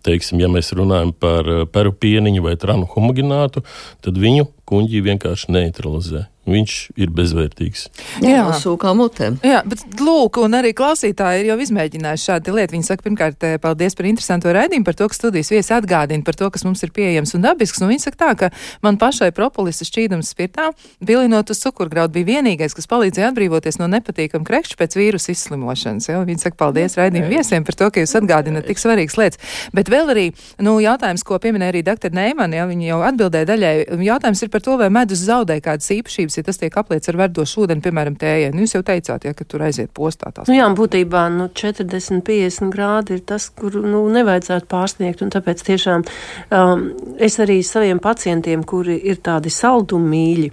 [0.03, 3.63] Teiksim, ja mēs runājam par eh, peru pieniņu vai tranu homoginātu,
[4.03, 7.85] tad viņu kuģi vienkārši neutralizē viņš ir bezvērtīgs.
[8.25, 9.39] Jā, sūkā mutēm.
[9.47, 12.75] Jā, bet lūk, un arī klausītāji ir jau izmēģinājuši šādu lietu.
[12.75, 16.35] Viņi saka, pirmkārt, eh, paldies par interesanto raidījumu, par to, ka studijas viesi atgādina par
[16.35, 17.81] to, kas mums ir pieejams un dabisks.
[17.83, 18.51] Un viņi saka tā, ka
[18.83, 24.43] man pašai propolisa šķīdums spirtā, vilinot uz cukurgraudu, bija vienīgais, kas palīdzēja atbrīvoties no nepatīkam
[24.43, 26.11] krekšķa pēc vīrusu izslimošanas.
[26.11, 26.25] Ja?
[26.27, 29.39] Viņi saka, paldies raidījumu viesiem par to, ka jūs atgādināt tik svarīgas lietas.
[29.73, 30.27] Bet vēl arī,
[30.59, 32.11] nu, jautājums, ko pieminēja arī dr.
[32.11, 33.75] Neiman, ja viņi jau atbildēja daļai,
[34.11, 37.17] jautājums ir par to, vai medus zaudē kādas īpašības vērtības, ja tas tiek apliets ar
[37.17, 38.53] verdošu ūdeni, piemēram, tējai.
[38.53, 40.33] Nu, jūs jau teicāt, ja, ka tur aiziet postā.
[40.33, 40.49] Tās.
[40.49, 45.23] Nu, jā, būtībā nu, 40-50 grādi ir tas, kur nu, nevajadzētu pārsniegt.
[45.33, 46.05] Tāpēc tiešām
[46.51, 46.87] um,
[47.19, 50.51] es arī saviem pacientiem, kuri ir tādi saldumīļi,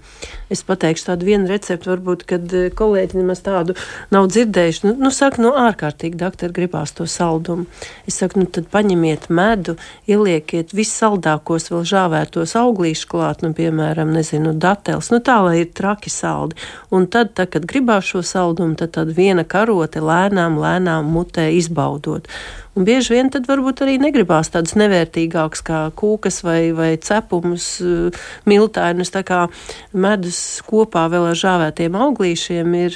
[0.49, 3.75] es pateikšu tādu vienu recepti, varbūt, kad eh, kolēģi nemaz tādu
[4.13, 4.85] nav dzirdējuši.
[4.87, 7.67] Nu, nu saka, nu, ārkārtīgi, doktor, gribās to saldumu.
[8.09, 9.77] Es saku, nu, tad paņemiet medu,
[10.09, 15.75] ieliekiet vissaldākos vēl žāvētos auglīšu klāt, nu, piemēram, nezinu, datels, nu, tā, lai ir ir
[15.77, 16.57] traki saldi.
[16.91, 22.27] Un tad, tad kad gribās šo saldumu, tad, tad viena karote lēnām, lēnām mutē izbaudot.
[22.79, 28.19] Un bieži vien tad varbūt arī negribās tādas nevērtīgākas kā kūkas vai, vai cepumus, eh,
[28.47, 29.41] miltēnus, tā kā
[29.91, 32.95] medus kopā vēl ar žāvētiem auglīšiem ir.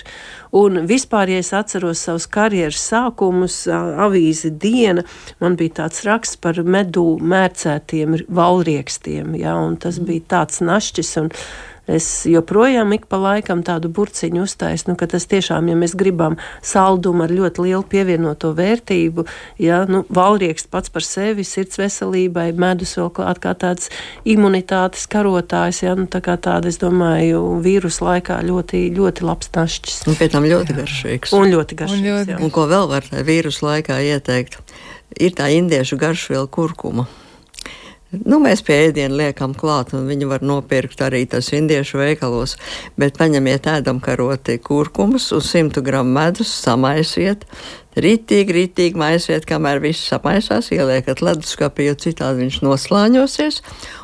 [0.53, 5.03] Un vispār, ja es atceros savus karjeras sākumus, avīzi diena,
[5.41, 11.15] man bija tāds raksts par medu mērcētiem valriekstiem, ja, un tas bija tāds našķis.
[11.25, 11.31] Un,
[11.83, 16.37] Es joprojām ik pa laikam tādu burciņu uztaisu, nu, ka tas tiešām, ja mēs gribam
[16.63, 19.25] saldumu ar ļoti lielu pievienoto vērtību,
[19.59, 23.91] ja nu, valrieksts pats par sevi, sirds veselībai, medus vēl klāt kā tāds
[24.23, 29.97] imunitātes karotājs, ja nu, tā kā tāda, es domāju, vīrusu laikā ļoti, ļoti labs našķis.
[30.07, 31.35] Un pie tam ļoti garšīgs.
[31.35, 31.99] Un ļoti garšīgs.
[31.99, 32.39] Un, ļoti...
[32.47, 34.61] un ko vēl var vīrusu laikā ieteikt?
[35.19, 37.09] Ir tā indiešu garšviela kurkuma.
[38.21, 42.53] Nu, mēs pie ēdiena liekam klāt, un viņi var nopirkt arī tas indiešu veikalos.
[42.99, 47.47] Bet paņemiet ēdam karoti kurkumus uz 100 gramu medus, samaisiet,
[47.93, 53.61] Rītīgi, rītīgi maisiet, kamēr viss samaisās, ieliekat leduskapī, jo citādi viņš noslāņosies.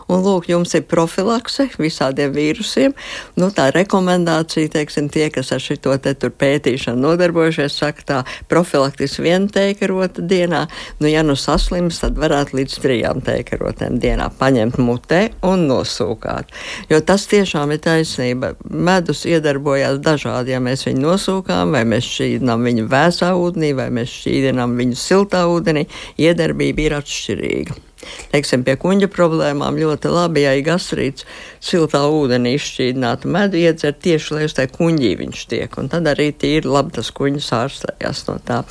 [0.10, 2.96] Un, lūk, jums ir profilakse visādiem vīrusiem.
[3.38, 8.18] Nu, tā rekomendācija, teiksim, tie, kas ar šo te tur pētīšanu nodarbojušies, saka, tā
[8.50, 10.64] profilaktis viena teikarota dienā.
[10.98, 16.50] Nu, ja nu saslims, tad varētu līdz trijām teikarotēm dienā paņemt mutē un nosūkāt.
[16.90, 18.56] Jo tas tiešām ir taisnība.
[18.66, 24.14] Medus iedarbojās dažādi, ja mēs viņu nosūkām, vai mēs šķīdinām viņu vēsā ūdenī, vai mēs
[24.22, 25.88] šķīdinām viņu siltā ūdenī.
[26.22, 27.86] Iedarbība ir atšķirīga.
[28.32, 31.26] Teiksim, pie kuģa problēmām ļoti labi, ja ir gastrīts,
[31.64, 35.76] siltā ūdenī izšķīdinātu medu iedzer tieši, lai uz tai kuģī viņš tiek.
[35.82, 38.62] Un tad arī tīri labi tas kuģis ārstējās no tā.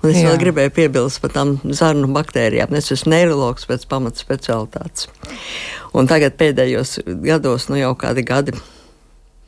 [0.00, 0.30] Un es Jā.
[0.30, 2.72] vēl gribēju piebilst par tām zarnu baktērijām.
[2.80, 5.10] Es esmu neiroloģis pēc pamata specialitātes.
[5.92, 8.56] Un tagad pēdējos gados, nu jau kādi gadi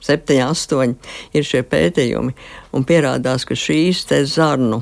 [0.05, 0.97] septiņi, astoņi
[1.37, 2.37] ir šie pētījumi,
[2.77, 4.81] un pierādās, ka šīs te zarnu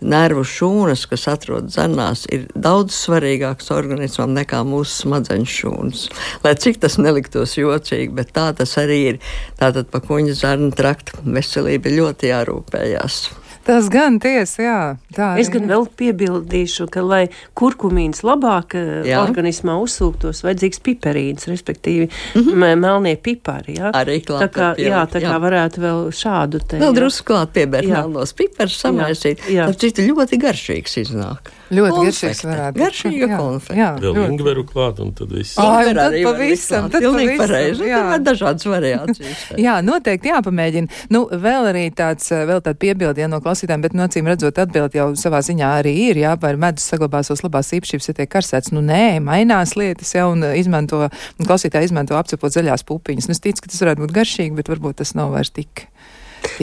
[0.00, 6.04] nervu šūnas, kas atrodas zanās, ir daudz svarīgāks organismam nekā mūsu smadzeņu šūnas.
[6.44, 9.24] Lai cik tas neliktos jocīgi, bet tā tas arī ir.
[9.60, 13.45] Tātad pa kuņa zarnu traktu veselība ļoti jārūpējās.
[13.66, 14.80] Tas gan tiesa, jā.
[15.16, 17.24] Tā es gan vēl piebildīšu, ka, lai
[17.58, 19.18] kurkumīns labāk eh, jā.
[19.24, 22.82] organismā uzsūktos, vajadzīgs piperīns, respektīvi mm -hmm.
[22.84, 23.78] melnie pipari.
[23.80, 23.90] Jā.
[23.90, 24.46] Arī klāt.
[24.46, 25.42] Tā kā, jā, tā kā jā.
[25.42, 26.78] varētu vēl šādu te.
[26.78, 29.42] Vēl drusku klāt piebērt melnos piparus, samaisīt.
[29.50, 31.50] Tad citu ļoti garšīgs iznāk.
[31.74, 32.82] Ļoti garšīgs varētu būt.
[32.84, 33.76] Garšīga konfekte.
[33.80, 35.56] Jā, vēl ingveru klāt un tad viss.
[35.58, 37.88] Ai, un tad pavisam, tad pilnīgi pareizi.
[37.90, 39.42] Jā, tā dažādas variācijas.
[39.66, 41.00] jā, noteikti jāpamēģina.
[41.14, 45.08] Nu, vēl arī tāds, vēl tāda piebildi ja, no klausītājiem, bet nocīm redzot atbild jau
[45.18, 48.74] savā ziņā arī ir, jā, vai medus saglabās savas labās īpašības, ja tiek karsēts.
[48.76, 51.08] Nu, nē, mainās lietas jau un izmanto,
[51.42, 53.26] klausītāji izmanto apcepot zaļās pupiņas.
[53.26, 55.88] Nu, es ticu, ka tas varētu būt garšīgi, bet varbūt tas nav vairs tik.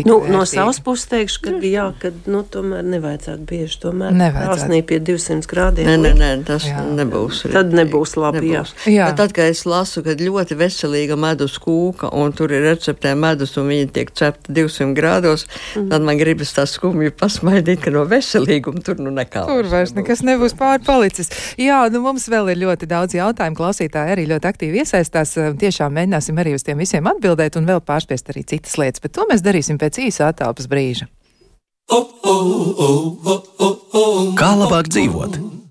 [0.01, 0.33] Nu, vērtīgi.
[0.33, 5.49] no savas puses teikšu, ka jā, kad, nu, tomēr nevajadzētu bieži tomēr krāsnī pie 200
[5.49, 5.89] grādiem.
[5.89, 6.81] Nē, nē, nē tas jā.
[6.97, 7.43] nebūs.
[7.53, 8.73] Tad nebūs labi, nebūs.
[8.87, 8.95] jā.
[8.95, 9.09] jā.
[9.11, 13.53] Bet tad, kad es lasu, kad ļoti veselīga medus kūka un tur ir receptē medus
[13.61, 15.45] un viņi tiek cepta 200 grādos,
[15.77, 15.89] mm.
[15.93, 19.45] tad man gribas tā skumji pasmaidīt, ka no veselīguma tur nu nekā.
[19.49, 21.29] Tur vairs nekas nebūs pārpalicis.
[21.61, 23.59] Jā, nu mums vēl ir ļoti daudz jautājumu.
[23.59, 25.35] Klausītāji arī ļoti aktīvi iesaistās.
[25.61, 29.27] Tiešām mēģināsim arī uz tiem visiem atbildēt un vēl pārspiest arī citas lietas, bet to
[29.29, 31.07] mēs darīsim pēc īsa attālpas brīža.
[34.39, 35.62] Kā labāk dzīvot?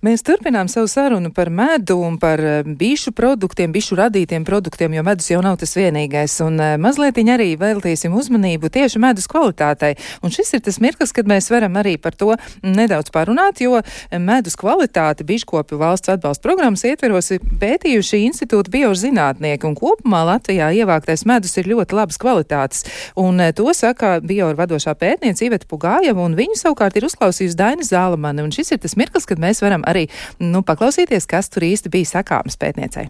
[0.00, 5.02] Mēs turpinām savu sarunu par medu un par eh, bišu produktiem, bišu radītiem produktiem, jo
[5.04, 6.38] medus jau nav tas vienīgais.
[6.40, 9.98] Un eh, mazliet arī veltīsim uzmanību tieši medus kvalitātei.
[10.24, 12.30] Un šis ir tas mirklis, kad mēs varam arī par to
[12.64, 13.82] nedaudz parunāt, jo
[14.16, 17.28] medus kvalitāti biškopju valsts atbalsta programmas ietveros
[17.60, 19.68] pētījuši institūta biozinātnieki.
[19.68, 22.88] Un kopumā Latvijā ievāktais medus ir ļoti labas kvalitātes.
[23.20, 27.84] Un eh, to saka bioru vadošā pētniece Iveta Pugājeva, un viņu savukārt ir uzklausījusi Daina
[27.84, 28.48] Zālamane.
[28.48, 30.06] Un šis ir tas mirklis, kad mēs varam arī
[30.42, 33.08] nu, paklausīties, kas tur īsti bija sakāms pētniecei.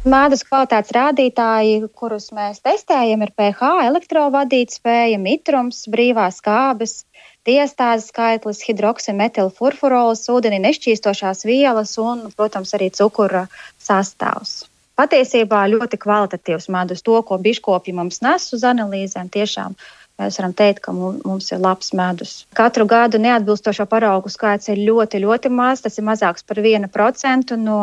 [0.00, 7.02] Mēdas kvalitātes rādītāji, kurus mēs testējam, ir pH, elektrovadīt spēja, mitrums, brīvās skābes,
[7.44, 13.44] tiestāzes skaitlis, hidroksimetilfurfurols, ūdenī nešķīstošās vielas un, protams, arī cukura
[13.76, 14.62] sastāvs.
[14.96, 19.76] Patiesībā ļoti kvalitatīvs medus, to, ko biškopi mums nes uz analīzēm, tiešām
[20.20, 22.36] mēs varam teikt, ka mums ir labs medus.
[22.56, 25.82] Katru gadu neatbilstošo paraugu skaits ir ļoti, ļoti maz.
[25.84, 27.80] Tas ir mazāks par 1% no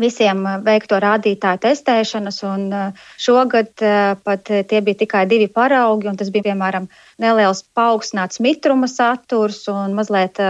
[0.00, 2.40] visiem uh, veikto rādītāju testēšanas.
[2.44, 6.88] Uh, šogad uh, pat tie bija tikai divi paraugi, un tas bija piemēram
[7.22, 10.40] neliels paaugstināts mitruma saturs un mazliet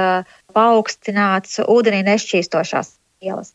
[0.56, 3.54] paaugstināts ūdenī nešķīstošās vielas.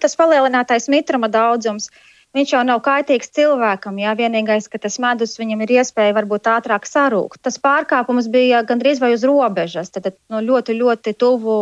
[0.00, 1.90] Tas palielinātais mitruma daudzums
[2.34, 6.88] Viņš jau nav kaitīgs cilvēkam, jā, vienīgais, ka tas medus viņam ir iespēja varbūt ātrāk
[6.90, 7.38] sarūkt.
[7.46, 11.56] Tas pārkāpums bija gandrīz vai uz robežas, tad no ļoti, ļoti tuvu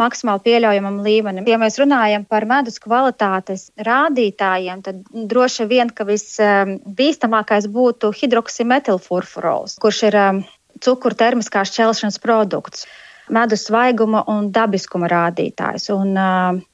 [0.00, 1.44] maksimāli pieļaujamam līmenim.
[1.52, 10.06] Ja mēs runājam par medus kvalitātes rādītājiem, tad droši vien, ka visbīstamākais būtu hidroksimetilfurfurols, kurš
[10.08, 10.46] ir um,
[10.80, 12.88] cukuru termiskās šķelšanas produkts
[13.32, 15.88] medus svaiguma un dabiskuma rādītājs.
[15.94, 16.12] Un,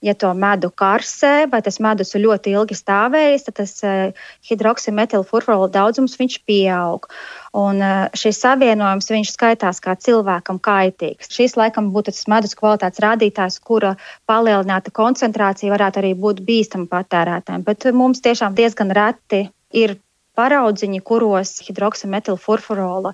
[0.05, 3.75] ja to medu karsē, vai tas medus ir ļoti ilgi stāvējis, tad tas
[4.51, 7.09] hidroksimetilfurfurola daudzums pieaug.
[7.57, 7.83] Un
[8.17, 11.33] šis savienojums viņš skaitās kā cilvēkam kaitīgs.
[11.33, 17.67] Šis laikam būtu tas medus kvalitātes rādītājs, kura palielināta koncentrācija varētu arī būt bīstama patērētājiem.
[17.67, 19.99] Bet mums tiešām diezgan reti ir
[20.38, 23.12] paraudziņi, kuros hidroksimetilfurfurola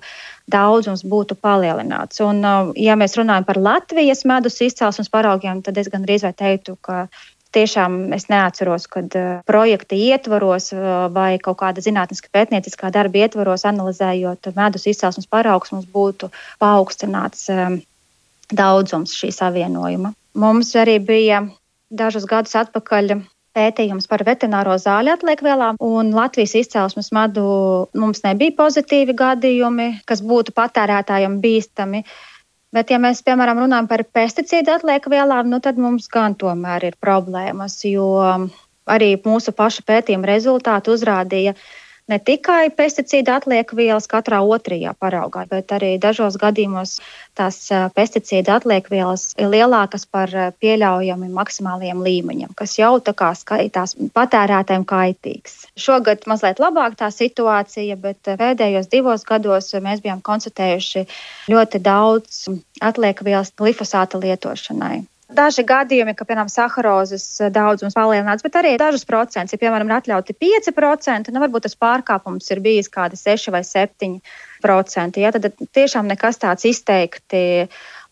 [0.51, 2.21] daudzums būtu palielināts.
[2.25, 6.33] Un, uh, ja mēs runājam par Latvijas medus izcelsmes paraugiem, tad es gan drīz vai
[6.33, 7.07] teiktu, ka
[7.55, 13.65] tiešām es neatceros, kad uh, projekta ietvaros uh, vai kaut kāda zinātniska pētnieciskā darba ietvaros,
[13.67, 17.81] analizējot medus izcelsmes paraugus, mums būtu paaugstināts um,
[18.53, 20.13] daudzums šī savienojuma.
[20.39, 21.43] Mums arī bija
[21.89, 23.19] dažus gadus atpakaļ
[23.57, 27.45] pētījums par veterināro zāļu atliekvielām, un Latvijas izcelsmes medu
[27.97, 32.03] mums nebija pozitīvi gadījumi, kas būtu patērētājiem bīstami.
[32.75, 37.79] Bet, ja mēs, piemēram, runājam par pesticīdu atliekvielām, nu, tad mums gan tomēr ir problēmas,
[37.89, 38.09] jo
[38.89, 45.71] arī mūsu paša pētījuma rezultāti uzrādīja, ka ne tikai pesticīdu atliekvielas katrā otrajā paraugā, bet
[45.75, 46.97] arī dažos gadījumos
[47.37, 47.59] tās
[47.95, 55.61] pesticīdu atliekvielas ir lielākas par pieļaujami maksimāliem līmeņiem, kas jau tā kā skaitās patērētājiem kaitīgs.
[55.79, 61.05] Šogad mazliet labāk tā situācija, bet pēdējos divos gados mēs bijām konstatējuši
[61.53, 62.43] ļoti daudz
[62.81, 65.05] atliekvielas glifosāta lietošanai.
[65.29, 70.33] Daži gadījumi, ka, piemēram, saharozes daudzums palielināts, bet arī dažus procentus, ja, piemēram, ir atļauti
[70.41, 75.21] 5%, nu, varbūt tas pārkāpums ir bijis kādi 6 vai 7%.
[75.21, 77.43] Ja, tad tiešām nekas tāds izteikti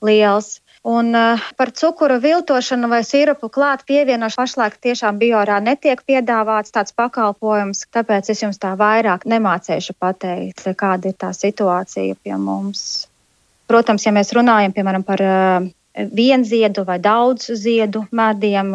[0.06, 0.60] liels.
[0.88, 6.94] Un uh, par cukuru viltošanu vai sirupu klāt pievienošanu pašlaik tiešām biorā netiek piedāvāts tāds
[6.96, 13.08] pakalpojums, tāpēc es jums tā vairāk nemācēšu pateikt, kāda ir tā situācija pie mums.
[13.68, 18.74] Protams, ja mēs runājam piemēram par uh, vienziedu vai daudz ziedu mediem.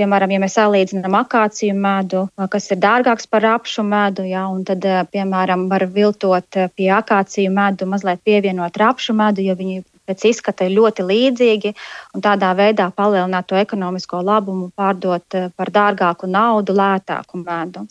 [0.00, 5.66] Piemēram, ja mēs salīdzinām akāciju medu, kas ir dārgāks par apšu medu, un tad, piemēram,
[5.68, 11.06] var viltot pie akāciju medu, mazliet pievienot rapšu medu, jo viņi pēc izskata ir ļoti
[11.10, 11.74] līdzīgi,
[12.24, 17.84] tādā veidā palielināt to ekonomisko labumu, pārdot par dārgāku naudu, lētāku medu.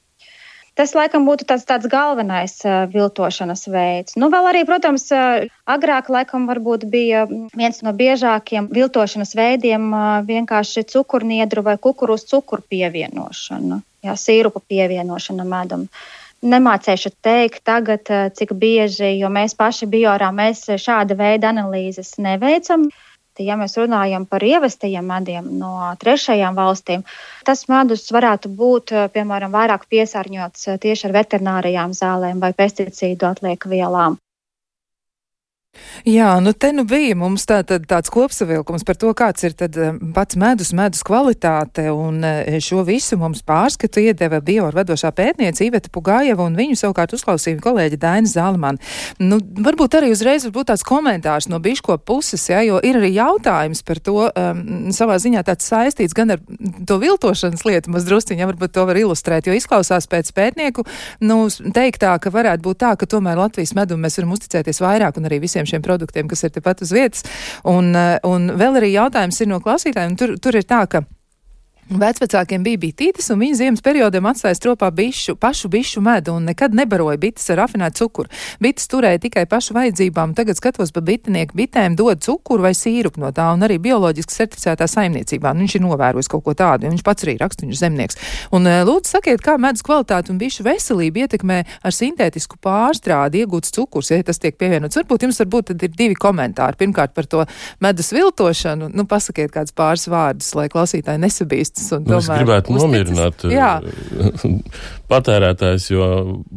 [0.79, 4.15] Tas, laikam, būtu tāds, tāds galvenais uh, viltošanas veids.
[4.15, 10.05] Nu, vēl arī, protams, uh, agrāk, laikam, varbūt bija viens no biežākiem viltošanas veidiem uh,
[10.23, 15.83] vienkārši cukurniedru vai kukurūzu cukuru pievienošana, jā, sīrupa pievienošana medam.
[16.39, 18.07] Nemācēšu teikt tagad,
[18.39, 22.87] cik bieži, jo mēs paši biorā mēs šāda veida analīzes neveicam.
[23.39, 27.05] Ja mēs runājam par ievestajiem mediem no trešajām valstīm,
[27.47, 34.19] tas medus varētu būt piemēram vairāk piesārņots tieši ar veterinārijām zālēm vai pesticīdu atliek vielām.
[36.07, 39.75] Jā, nu te nu bija mums tā, tā, tāds kopsavilkums par to, kāds ir tad
[39.77, 45.67] eh, pats medus, medus kvalitāte, un eh, šo visu mums pārskatu iedeva bioar vedošā pētniece
[45.67, 48.79] Iveta Pugājeva, un viņu savukārt uzklausīja kolēģi Daina Zalman.
[49.19, 53.83] Nu, varbūt arī uzreiz varbūt tāds komentārs no biško puses, jā, jo ir arī jautājums
[53.85, 54.63] par to, um,
[54.95, 56.43] savā ziņā tāds saistīts gan ar
[56.87, 60.85] to viltošanas lietu, maz drusciņā varbūt to var ilustrēt, jo izklausās pēc pētnieku,
[61.27, 61.41] nu,
[61.75, 65.41] teiktā, ka varētu būt tā, ka tomēr Latvijas medum mēs varam uzticēties vairāk un arī
[65.43, 67.25] visiem šiem produktiem, kas ir tepat uz vietas.
[67.69, 70.17] Un, eh, un vēl arī jautājums ir no klausītājiem.
[70.19, 71.03] Tur, tur ir tā, ka
[71.89, 76.75] Vecvecākiem bija bitītes, un viņi ziemas periodam atstāja stropā bišu, pašu bišu medu un nekad
[76.77, 78.29] nebaroja bites ar rafinētu cukuru.
[78.61, 83.31] Bites turēja tikai pašu vajadzībām, tagad skatos pa bitinieku bitēm dod cukuru vai sīrupu no
[83.33, 85.55] tā, un arī bioloģiski certificētā saimniecībā.
[85.55, 88.21] Nu, viņš ir novērojis kaut ko tādu, un viņš pats arī raksta, viņš zemnieks.
[88.53, 93.73] Un eh, lūdzu, sakiet, kā medus kvalitāte un bišu veselība ietekmē ar sintētisku pārstrādi iegūts
[93.73, 95.01] cukurs, ja tas tiek pievienots.
[95.01, 96.77] Varbūt jums varbūt ir divi komentāri.
[96.85, 97.49] Pirmkārt par to
[97.81, 102.05] medus viltošanu, nu, pasakiet kādus pāris vārdus, lai klausītāji nesabīst valsts.
[102.05, 102.85] Nu, es gribētu uzticas.
[102.85, 104.53] nomierināt eh,
[105.11, 106.07] patērētājs, jo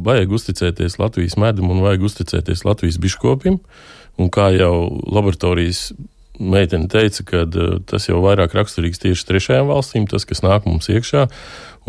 [0.09, 3.61] vajag uzticēties Latvijas medum un vajag uzticēties Latvijas biškopim.
[4.21, 4.75] Un kā jau
[5.09, 5.91] laboratorijas
[6.43, 10.91] meitene teica, ka uh, tas jau vairāk raksturīgs tieši trešajām valstīm, tas, kas nāk mums
[10.93, 11.29] iekšā.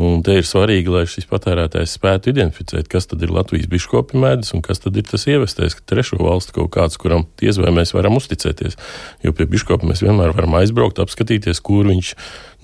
[0.02, 4.56] Un te ir svarīgi, lai šis patērētājs spētu identificēt, kas tad ir Latvijas biškopi mēdis
[4.58, 7.94] un kas tad ir tas ievestais, ka trešo valstu kaut kāds, kuram tiez vai mēs
[7.94, 8.80] varam uzticēties.
[9.22, 12.16] Jo pie biškopa mēs vienmēr varam aizbraukt, apskatīties, kur viņš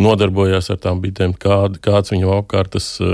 [0.01, 3.13] nodarbojās ar tām bitēm, kād, kāds viņam apkārtas uh,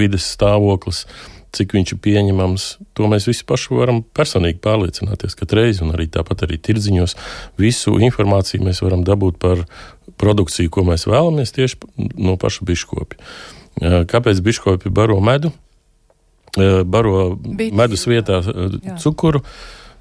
[0.00, 1.04] vides stāvoklis
[1.52, 6.08] cik viņš ir pieņemams, to mēs visi paši varam personīgi pārliecināties katru reizi, un arī
[6.12, 7.16] tāpat arī tirdziņos
[7.60, 9.66] visu informāciju mēs varam dabūt par
[10.22, 11.82] produkciju, ko mēs vēlamies tieši
[12.16, 13.20] no paša biškopi.
[14.12, 15.52] Kāpēc biškopi baro medu?
[16.56, 17.72] Baro Bit.
[17.72, 18.42] medus vietā
[19.00, 19.40] cukuru,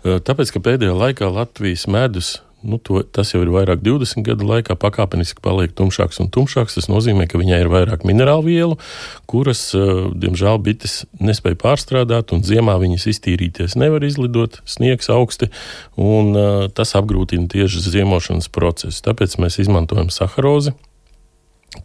[0.04, 4.76] tāpēc, ka pēdējā laikā Latvijas medus nu, to, tas jau ir vairāk 20 gadu laikā,
[4.80, 6.78] pakāpeniski paliek tumšāks un tumšāks.
[6.78, 8.78] Tas nozīmē, ka viņai ir vairāk minerālu vielu,
[9.30, 9.92] kuras, eh,
[10.22, 15.50] diemžēl, bites nespēja pārstrādāt, un ziemā viņas iztīrīties nevar izlidot, sniegs augsti,
[15.98, 19.02] un uh, tas apgrūtina tieši ziemošanas procesu.
[19.06, 20.74] Tāpēc mēs izmantojam saharozi,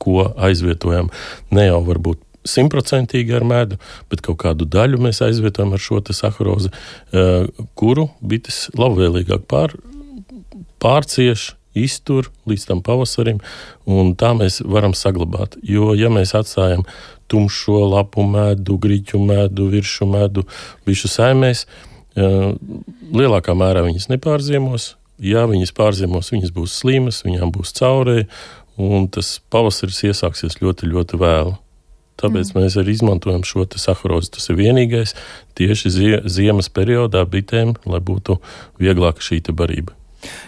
[0.02, 1.10] ko aizvietojam
[1.54, 6.70] ne jau varbūt simtprocentīgi ar medu, bet kaut kādu daļu mēs aizvietojam ar šo saharozi,
[6.70, 9.76] uh, kuru bites labvēlīgāk pār
[10.82, 13.40] pārcieš, iztur līdz tam pavasarim,
[13.84, 15.58] un tā mēs varam saglabāt.
[15.66, 16.86] Jo, ja mēs atstājam
[17.30, 20.46] tumšo lapu medu, grīķu medu, virsmu medu,
[20.86, 21.66] bišu saimēs,
[22.16, 24.94] lielākā mērā viņas nepārziemos.
[25.22, 28.26] Ja viņas pārziemos, viņas būs slimas, viņām būs caurē,
[28.76, 31.54] un tas pavasaris iesāksies ļoti, ļoti vēlu.
[32.20, 32.60] Tāpēc mm.
[32.60, 34.32] mēs arī izmantojam šo sakarozi.
[34.36, 35.12] Tas ir vienīgais
[35.56, 38.38] tieši zie, ziemas periodā bitēm, lai būtu
[38.80, 39.96] vieglāka šī barība.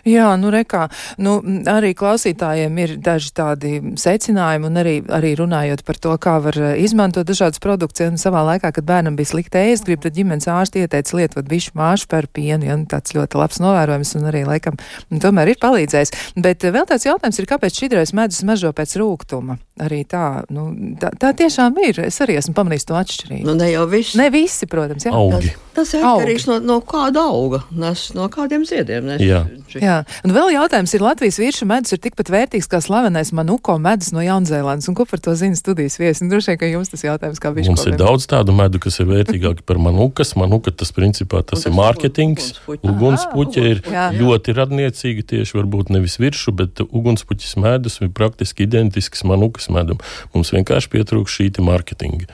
[0.09, 0.87] Jā, nu rekā,
[1.22, 6.59] nu arī klausītājiem ir daži tādi secinājumi un arī, arī runājot par to, kā var
[6.59, 8.12] eh, izmantot dažādas produkcijas.
[8.12, 11.74] Un savā laikā, kad bērnam bija slikta ēst, grib, tad ģimenes ārsti ieteica lietot bišu
[11.79, 14.79] māšu par pienu, ja nu, tāds ļoti labs novērojums un arī laikam
[15.12, 16.14] un tomēr ir palīdzējis.
[16.37, 19.59] Bet eh, vēl tāds jautājums ir, kāpēc šķidrais medus mažo pēc rūgtuma?
[19.79, 20.68] Arī tā, nu,
[20.99, 22.01] tā, tā tiešām ir.
[22.09, 23.47] Es arī esmu pamanījis to atšķirību.
[23.47, 24.18] Nu, ne jau visi.
[24.18, 25.12] Ne visi, protams, jā.
[25.14, 25.53] Augi.
[25.53, 29.07] Tas, tas ir atkarīgs no, no kāda auga, nes, no kādiem ziediem.
[29.07, 29.22] Nes.
[29.22, 29.45] Jā.
[29.77, 34.11] Jā, un vēl jautājums ir, Latvijas vīršu medus ir tikpat vērtīgs kā slavenais manuko medus
[34.14, 36.25] no Jaunzēlandes, un ko par to zina studijas viesi?
[36.25, 37.75] Un droši vien, ka jums tas jautājums kā bišķi.
[37.75, 40.33] Mums ir daudz tādu medu, kas ir vērtīgāki par manukas.
[40.39, 42.51] Manuka tas principā tas, tas ir mārketings.
[42.79, 44.09] Ugunspuķa ir jā.
[44.16, 50.01] ļoti radniecīga tieši varbūt nevis virsmu, bet ugunspuķis medus ir praktiski identisks manukas medum.
[50.35, 52.29] Mums vienkārši pietrūkst šī mārketinga.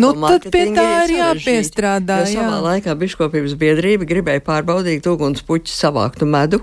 [0.00, 2.22] Nu, tad pie tā ir jāpiestrādā.
[2.26, 2.42] Jā.
[2.42, 6.62] Savā laikā biškopības biedrība gribēja pārbaudīt ugunspuķi savāktu medu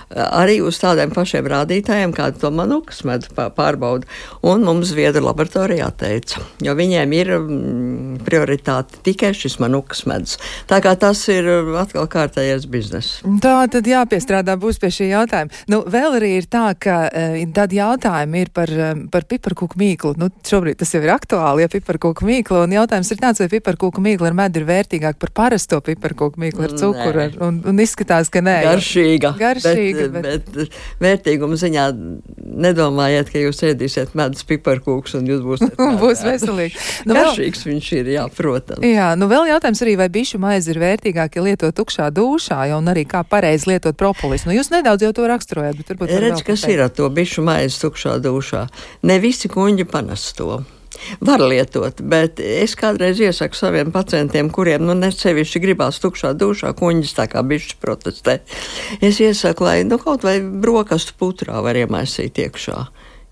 [0.15, 4.07] arī uz tādiem pašiem rādītājiem, kāda to manukas medu pārbauda.
[4.47, 10.37] Un mums Zviedru laboratorijā teica, jo viņiem ir mm, prioritāte tikai šis manukas medus.
[10.67, 11.47] Tā kā tas ir
[11.79, 13.21] atkal kārtējais bizness.
[13.43, 15.61] Tā tad jāpiestrādā būs pie šī jautājuma.
[15.71, 20.15] Nu, vēl arī ir tā, ka uh, tad jautājumi ir par, um, par piparkūku mīklu.
[20.19, 24.03] Nu, šobrīd tas jau ir aktuāli, ja piparkūku mīklu, un jautājums ir tāds, vai piparkūku
[24.03, 28.31] mīkla ar medu ir vērtīgāk par parasto piparkūku mīklu ar cukuru, ar, un, un izskatās,
[28.33, 28.57] ka nē.
[28.67, 29.35] Garšīga.
[29.39, 30.49] Garšīga bet, bet
[31.01, 31.85] vērtīguma ziņā
[32.65, 36.81] nedomājiet, ka jūs ēdīsiet medus piparkūks un jūs būsiet būs veselīgi.
[37.09, 38.85] Nu, Garšīgs vēl, viņš ir, jā, protams.
[38.87, 42.81] Jā, nu vēl jautājums arī, vai bišu maize ir vērtīgāk, ja lietot tukšā dušā, ja
[42.81, 44.47] un arī kā pareizi lietot propolis.
[44.47, 46.17] Nu, jūs nedaudz jau to raksturojat, bet varbūt.
[46.25, 48.67] Redz, kas ir ar to bišu maizi tukšā dušā.
[49.07, 50.61] Ne visi kuņģi panes to
[51.21, 57.15] var lietot, bet es kādreiz iesaku saviem pacientiem, kuriem nu, nesevišķi gribās tukšā dušā, kuņģis
[57.17, 58.39] tā kā bišķi protestē.
[59.01, 62.81] Es iesaku, lai nu, kaut vai brokastu putrā var iemaisīt iekšā.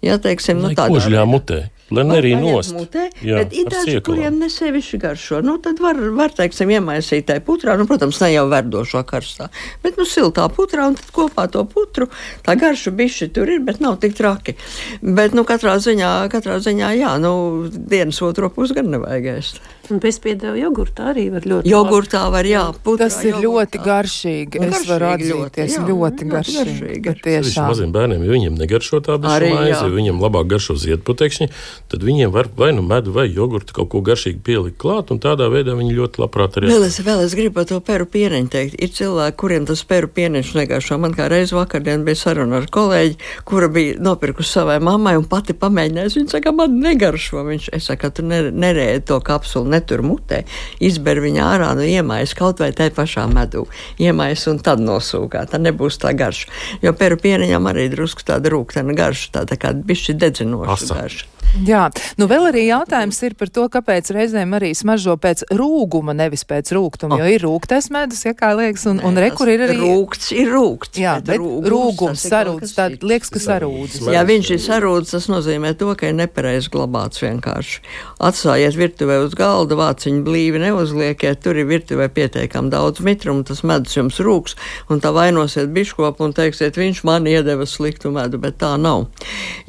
[0.06, 1.26] Jā, teiksim, nu, tādā veidā.
[1.28, 1.60] mutē.
[1.94, 2.74] Lai arī nost.
[2.76, 5.42] Mutē, jā, bet ir daži, kuriem nesevišķi garšo.
[5.46, 9.50] Nu, tad var, var teiksim, iemaisīt tajā putrā, nu, protams, ne jau verdošā karstā,
[9.86, 12.10] bet, nu, siltā putrā, un tad kopā to putru,
[12.46, 14.58] tā garša bišķi tur ir, bet nav tik traki.
[15.02, 17.34] Bet, nu, katrā ziņā, katrā ziņā, jā, nu,
[17.74, 19.62] dienas otro pusi gan nevajag ēst.
[19.90, 21.70] Un bezpiedēvu jogurtā arī var ļoti.
[21.72, 23.46] Jogurtā var, jā, putrā, Tas ir jogurtā.
[23.50, 24.60] ļoti garšīgi.
[24.62, 27.00] Es garšīgi, varu atzīties, ļoti, jā, ļoti garšīgi.
[27.08, 27.24] garšīgi.
[27.26, 27.68] Tiešām.
[27.72, 31.48] Maziem bērniem, ja viņiem negaršo tā bišu maize, ja viņiem labāk garšo ziedputekšņi,
[31.90, 35.50] tad viņiem var vai nu medu vai jogurtu kaut ko garšīgi pielikt klāt, un tādā
[35.50, 36.70] veidā viņi ļoti labprāt arī.
[36.70, 38.78] Vēl es, vēl es gribu par to peru pieniņu teikt.
[38.78, 41.00] Ir cilvēki, kuriem tas peru pieniņš negaršo.
[41.02, 43.18] Man kā reiz vakardien bija saruna ar kolēģi,
[43.50, 46.20] kura bija nopirkusi savai mammai un pati pamēģinājusi.
[46.22, 47.42] Viņa saka, man negaršo.
[47.50, 50.44] Viņš, es saku, tu nerēdi to kapsulu netur mutē,
[50.84, 53.66] izber viņu ārā, nu iemais kaut vai tajā pašā medū,
[54.02, 55.48] iemais un tad nosūkā.
[55.50, 56.52] Tā nebūs tā garša.
[56.86, 61.36] Jo peru pieniņam arī drusku tāda rūktena garša, tāda kā bišķi dedzinoša garša.
[61.66, 61.88] Jā,
[62.22, 66.70] nu vēl arī jautājums ir par to, kāpēc reizēm arī smaržo pēc rūguma, nevis pēc
[66.78, 67.24] rūgtuma, oh.
[67.24, 69.80] jo ir rūgtais medus, ja kā liekas, un, Nē, un rekur ir arī.
[69.82, 71.00] Rūgts ir rūgts.
[71.02, 73.98] Jā, bet, bet rūgums sarūdz, tā liekas, ka sarūdz.
[74.14, 77.82] Jā, viņš ir sarūdz, tas nozīmē to, ka ir nepareiz glabāts vienkārši.
[78.30, 83.96] Atstājiet virtuvē uz galda, vāciņu blīvi neuzliekiet, tur ir virtuvē pietiekam daudz mitrumu, tas medus
[83.98, 84.58] jums rūks,
[84.90, 89.08] un tā vainosiet biškopu un teiksiet, viņš man iedeva sliktu medu, bet tā nav.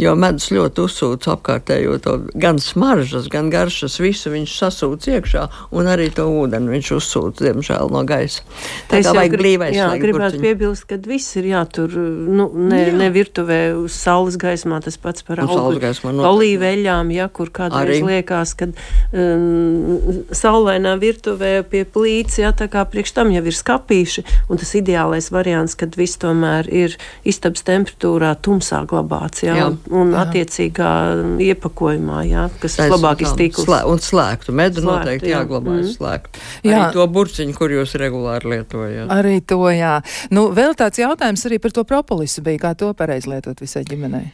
[0.00, 5.48] Jo medus ļoti uzsūc apkārt novērtēju to gan smaržas, gan garšas, visu viņš sasūc iekšā,
[5.72, 8.42] un arī to ūdeni viņš uzsūc, diemžēl, no gaisa.
[8.88, 9.76] Tā kā vajag blīvais.
[9.76, 10.42] Jā, gribētu burciņu.
[10.42, 12.96] piebilst, ka viss ir jātur, nu, ne, jā.
[12.96, 18.74] ne virtuvē uz saules gaismā, tas pats par olīveļām, ja, kur kādreiz liekas, kad
[19.12, 19.89] um,
[20.34, 25.30] saulainā virtuvē pie plīts, ja, tā kā priekš tam jau ir skapīši, un tas ideālais
[25.30, 29.70] variants, kad viss tomēr ir istabas temperatūrā tumsā glabāts, ja, jā.
[29.94, 30.26] un, jā.
[30.26, 30.92] attiecīgā
[31.40, 33.66] iep iepakojumā, jā, kas ir labāk iztīkls.
[33.68, 35.40] Slē, un slēgtu medu slēgtu, noteikti jā.
[35.40, 35.88] jāglabā mm.
[35.94, 36.44] slēgtu.
[36.64, 36.76] Jā.
[36.80, 39.10] Arī to burciņu, kur jūs regulāri lietojat.
[39.12, 39.98] Arī to, jā.
[40.34, 44.30] Nu, vēl tāds jautājums arī par to propolisu bija, kā to pareizi lietot visai ģimenei.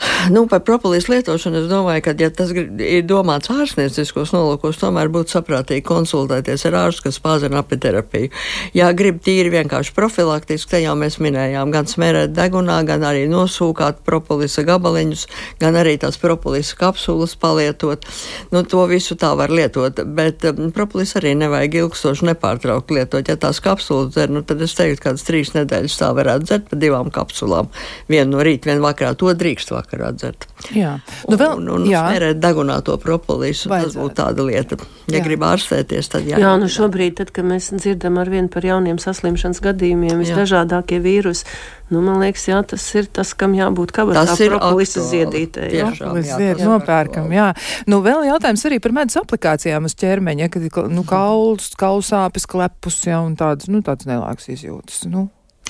[0.34, 5.34] Nu, par propulīsu lietošanu es domāju, ka, ja tas ir domāts ārstnieciskos nolūkos, tomēr būtu
[5.36, 8.30] saprātīgi konsultēties ar ārstu, kas pazina apiterapiju.
[8.76, 14.02] Ja grib tīri vienkārši profilaktiski, te jau mēs minējām, gan smērēt degunā, gan arī nosūkāt
[14.06, 15.26] propulīsa gabaliņus,
[15.62, 18.06] gan arī tās propulīsa kapsulas palietot.
[18.54, 23.28] Nu, to visu tā var lietot, bet um, propulīsu arī nevajag ilgstoši nepārtraukt lietot.
[23.28, 26.80] Ja tās kapsulas dzer, nu, tad es teiktu, kādas trīs nedēļas tā varētu dzert pa
[26.80, 27.70] divām kapsulām.
[28.10, 30.46] Vienu no rīta, vienu vakarā, to drīkst vakarā dzert.
[30.74, 32.02] Jā, nu vēl, un, un jā.
[32.06, 33.70] smērēt degunāto propulīsu.
[33.70, 34.78] Tas būtu tāda lieta.
[35.10, 35.24] Ja Jā.
[35.24, 36.38] grib ārstēties, tad jā.
[36.38, 41.46] Jā, nu šobrīd, tad, kad mēs dzirdam ar vienu par jauniem saslimšanas gadījumiem, visdažādākie vīrusi,
[41.90, 45.66] nu, man liekas, jā, tas ir tas, kam jābūt kabatā Tas ir propolisa ziedītē.
[45.74, 45.90] jā.
[45.90, 47.50] Tiešām, jā, zied nopērkam, jā.
[47.90, 52.46] Nu, vēl jautājums arī par medus aplikācijām uz ķermeņa, ja, kad ir nu, kauls, kaulsāpes,
[52.50, 55.02] klepus, ja, un tādas, nu, tādas nelāks izjūtas.
[55.10, 55.28] Nu.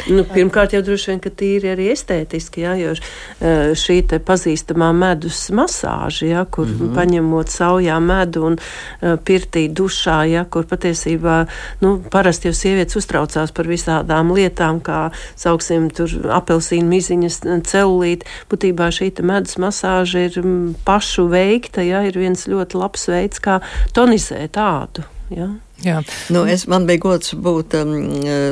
[0.08, 5.42] Nu, pirmkārt, jau droši vien, ka tīri arī estētiski, jā, jo eh, šī pazīstamā medus
[5.54, 6.94] masāža, jā, kur mm -hmm.
[6.96, 11.46] paņemot saujā medu un uh, pirtī dušā, jā, kur patiesībā,
[11.80, 18.26] nu, parasti jau sievietes uztraucās par visādām lietām, kā, sauksim, tur apelsīnu miziņas celulīti.
[18.50, 20.42] Būtībā šī medus masāža ir
[20.84, 23.60] pašu veikta, jā, ir viens ļoti labs veids, kā
[23.92, 25.50] tonizēt ādu, jā.
[25.84, 26.00] Jā.
[26.32, 27.92] Nu, es, man bija gods būt um,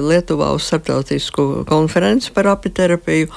[0.09, 3.33] Lietuvā uz starptautisku konferenci par apiterapiju.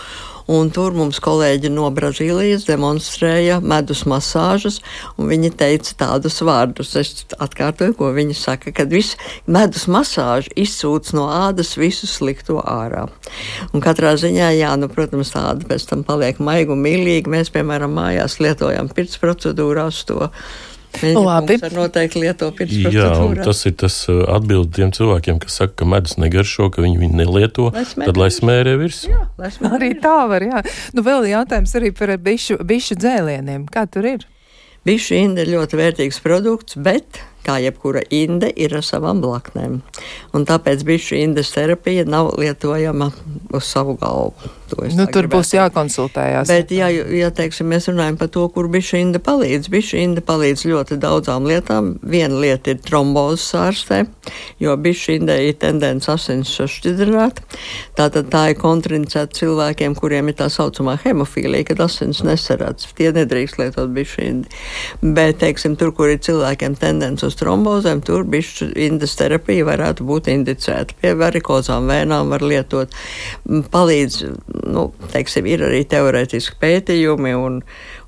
[0.51, 4.79] Un tur mums kolēģi no Brazīlijas demonstrēja medus masāžas,
[5.15, 6.95] un viņi teica tādus vārdus.
[6.99, 13.05] Es atkārtoju, ko viņi saka, kad viss medus masāža izsūc no ādas visu slikto ārā.
[13.71, 17.31] Un katrā ziņā, jā, nu, protams, tāda pēc tam paliek maiga un mīlīga.
[17.31, 20.31] Mēs, piemēram, mājās lietojam pirts procedūrās to.
[21.01, 21.57] Labi.
[21.73, 23.11] noteikti lieto pirts Jā,
[23.41, 27.19] tas ir tas uh, atbildi tiem cilvēkiem, kas saka, ka medus negaršo, ka viņi viņu
[27.21, 27.69] nelieto.
[27.75, 29.15] Lai Tad lai smērē virsū.
[29.41, 30.61] Lai smērē Arī tā var, jā.
[30.97, 33.65] Nu, vēl jautājums arī par bišu, bišu dzēlieniem.
[33.71, 34.27] Kā tur ir?
[34.87, 39.81] Bišu inde ir ļoti vērtīgs produkts, bet, kā jebkura inde, ir ar savām blaknēm.
[40.35, 43.11] Un tāpēc bišu indes terapija nav lietojama
[43.51, 44.51] uz savu galvu.
[44.71, 46.47] Nu, tur gribētu būs jākonsultējas.
[46.47, 50.63] Bet, ja, ja teiksim, mēs runājam par to, kur bišu inde palīdz, bišu inde palīdz
[50.69, 51.93] ļoti daudzām lietām.
[52.07, 54.05] Viena lieta ir trombozes ārstē,
[54.63, 57.41] jo bišu inde ir tendence asins sašķidrināt.
[57.99, 62.87] Tātad tā ir kontraindicēta cilvēkiem, kuriem ir tā saucamā hemofīlija, kad asins nesaradz.
[62.95, 64.61] Tie nedrīkst lietot bišu indi.
[65.01, 70.29] Bet, teiksim, tur, kur ir cilvēkiem tendence uz trombozēm, tur bišu indes terapija varētu būt
[70.33, 70.97] indicēta.
[71.01, 72.93] Pie varikozām vēnām var lietot.
[73.47, 74.19] Palīdz,
[74.75, 77.61] nu, teiksim, ir arī teorētiski pētījumi un,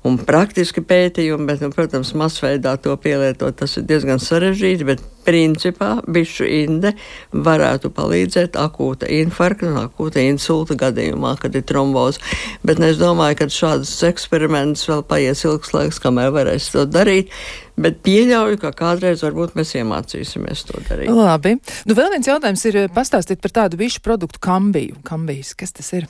[0.04, 5.96] un praktiski pētījumi, bet, nu, protams, masveidā to pielietot, tas ir diezgan sarežģīti, bet principā
[6.04, 6.92] bišu inde
[7.32, 12.20] varētu palīdzēt akūta infarkta un akūta insulta gadījumā, kad ir tromboze.
[12.66, 17.32] Bet es domāju, ka šādus eksperimentus vēl paies ilgs laiks, kamēr varēs to darīt,
[17.80, 21.10] bet pieļauju, ka kādreiz varbūt mēs iemācīsimies to darīt.
[21.14, 21.56] Labi.
[21.88, 25.00] Nu, vēl viens jautājums ir pastāstīt par tādu bišu produktu kambiju.
[25.06, 26.08] Kambijas, kas tas ir?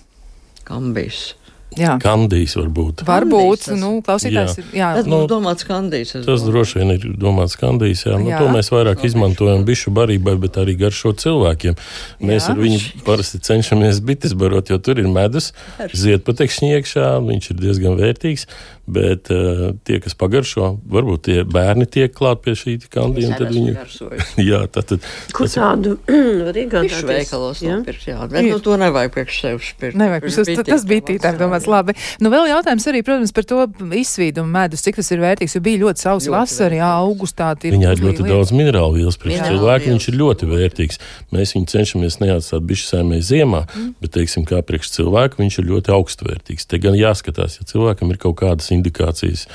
[0.69, 1.33] Kambijs.
[1.75, 1.97] Jā.
[1.99, 3.01] Kandīs varbūt.
[3.03, 4.59] Varbūt, tas- nu, klausītājs Jā.
[4.62, 4.65] ir.
[4.79, 6.12] Jā, Tas Nu, domāts kandijs.
[6.25, 8.15] Tas droši vien ir domāts kandīs, jā.
[8.21, 8.39] Nu, Jā.
[8.39, 11.75] to mēs vairāk izmantojam bišu barībai, bet arī garšo cilvēkiem.
[12.23, 12.51] Mēs Jā.
[12.55, 15.51] ar viņu parasti cenšamies bites barot, jo tur ir medus,
[15.93, 18.47] ziedpatekšņi iekšā, viņš ir diezgan vērtīgs,
[18.87, 23.51] bet uh, tie, kas pagaršo, varbūt tie bērni tiek klāt pie šī kandija, un tad
[23.55, 23.75] viņi,
[24.51, 25.01] jā, tad, tad
[25.33, 25.97] Kur tas tādu
[26.45, 27.07] var Bišu iegādāties?
[27.09, 27.79] veikalos Jā?
[27.81, 28.19] nopirkt, jā.
[28.31, 29.97] Bet nu, to nevajag priekš sevis pirkt.
[29.99, 31.75] Nevajag, tas, tas, bija tītājiem domāts jā.
[31.75, 31.95] labi.
[32.23, 33.65] Nu, vēl jautājums arī, protams, par to
[34.01, 37.53] izsvīdumu medus, cik tas ir vērtīgs, jo bija ļoti sausa vasara, jā, augustā.
[37.65, 38.33] Viņā ir ļoti lietas.
[38.33, 39.19] daudz minerālu vielas.
[39.21, 41.01] Priekš cilvēka viņš ir ļoti vērtīgs.
[41.35, 43.91] Mēs viņu cenšamies neatstāt bišu saimē ziemā, mm.
[44.05, 46.69] bet, teiksim, kā priekš cilvēka viņš ir ļoti augstvērtīgs.
[46.71, 49.47] Te gan jāskatās, ja cilvēkam ir kaut kādas indikācijas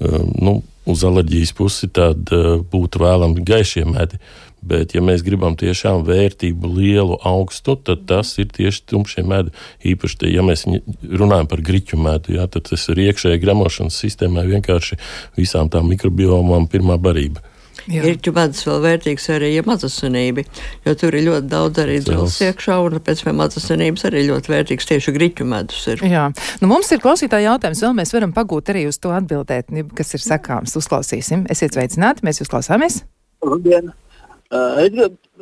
[0.00, 0.56] um, nu,
[0.86, 4.20] uz alerģijas pusi, tad uh, būtu vēlami gaišie medi.
[4.66, 9.52] Bet, ja mēs gribam tiešām vērtību lielu, augstu, tad tas ir tieši tumšie medi.
[9.86, 14.46] Īpaši, te, ja mēs runājam par griķu medu, jā, tad tas ir iekšējai gremošanas sistēmai
[14.50, 14.98] vienkārši
[15.38, 17.44] visām tām mikrobiomām pirmā barība.
[17.86, 18.02] Jā.
[18.10, 20.42] Irķu medus vēl vērtīgs arī ja mazasinība,
[20.82, 24.90] jo tur ir ļoti daudz arī dzels iekšā, un pēc tam mazasinības arī ļoti vērtīgs
[24.90, 26.02] tieši griķu medus ir.
[26.02, 26.24] Jā,
[26.62, 30.16] nu mums ir klausītāja jautājums, vēl mēs varam pagūt arī uz to atbildēt, nu, kas
[30.18, 30.74] ir sakāms.
[30.80, 31.46] Uzklausīsim.
[31.52, 33.04] Esiet sveicināti, mēs jūs klausāmies.
[33.46, 33.94] Labdien!
[34.46, 34.92] Uh, es,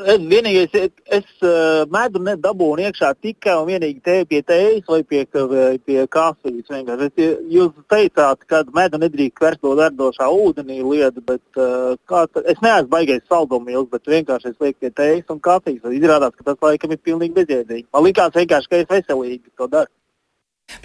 [0.09, 5.03] es vienīgais, es, es uh, medu nedabūnu iekšā tikai un vienīgi te pie tējas vai
[5.05, 6.71] pie, vai pie kafijas.
[6.73, 7.11] vienkārši.
[7.11, 11.61] Es, jūs teicāt, ka medu nedrīkst versot verdošā ūdenī lietu, bet
[12.09, 15.85] kā, es neesmu baigais saldumīls, bet vienkārši es lieku pie tējas un kafijas.
[16.01, 17.91] Izrādās, ka tas laikam ir pilnīgi bezjēdzīgi.
[17.93, 19.93] Man likās vienkārši, ka es veselīgi to daru.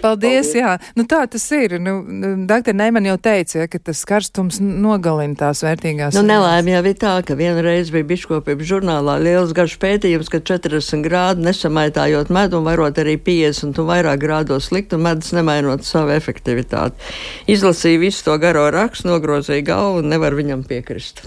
[0.00, 0.74] Paldies, jā.
[0.96, 1.74] Nu, tā tas ir.
[1.80, 2.00] Nu,
[2.48, 6.16] Doktor Neiman jau teica, ja, ka tas karstums nogalina tās vērtīgās.
[6.16, 11.04] Nu, nelēma jau ir tā, ka vienreiz bija biškopības žurnālā liels garš pētījums, ka 40
[11.04, 16.14] grādu nesamaitājot medu un varot arī 50 un vairāk grādos likt un medus nemainot savu
[16.16, 17.00] efektivitāti.
[17.50, 21.24] Izlasīja visu to garo rakstu, nogrozīja galvu un nevar viņam piekrist.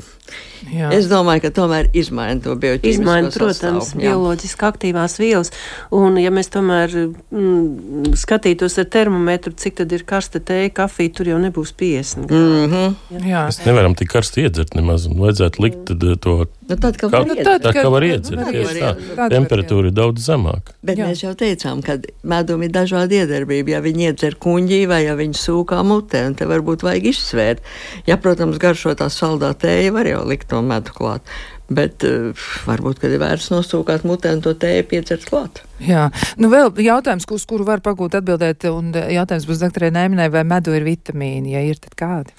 [0.72, 0.90] Jā.
[0.96, 5.52] Es domāju, ka tomēr izmaina to bioķīmisko Izmaina, protams, sastāvu, bioloģiski aktīvās vielas.
[5.96, 11.34] Un, ja mēs tomēr mm, skatītos ar termometru, cik tad ir karsta tēja, kafija, tur
[11.34, 12.32] jau nebūs 50.
[12.32, 12.96] Mm -hmm.
[13.12, 13.24] jā.
[13.34, 13.46] Jā.
[13.50, 16.46] Mēs nevaram tik karsti iedzert nemaz, vajadzētu likt eh, to.
[16.70, 18.92] Nu, tad, kā, nu, tad, tā kā var iedzert, tieši tā.
[19.18, 19.28] tā.
[19.34, 20.76] Temperatūra ir daudz zemāka.
[20.86, 21.10] Bet jā.
[21.10, 21.98] mēs jau teicām, ka
[22.30, 23.76] medum ir dažādi iedarbība.
[23.76, 27.68] Ja viņi iedzer kuņģī vai ja viņi sūkā mutē, un te varbūt vajag izsvērt.
[28.08, 31.36] Ja, protams, garšo tā saldā tēja var jau likt to medu klāt.
[31.74, 32.32] Bet uh,
[32.68, 35.64] varbūt, kad ir vērts nosūkāt mutē un to tēju piecert klāt.
[35.84, 36.08] Jā,
[36.40, 40.74] nu vēl jautājums, uz kuru var pagūt atbildēt, un jautājums būs doktorai Nēminai, vai medu
[40.76, 42.36] ir vitamīni, ja ir, tad kādi?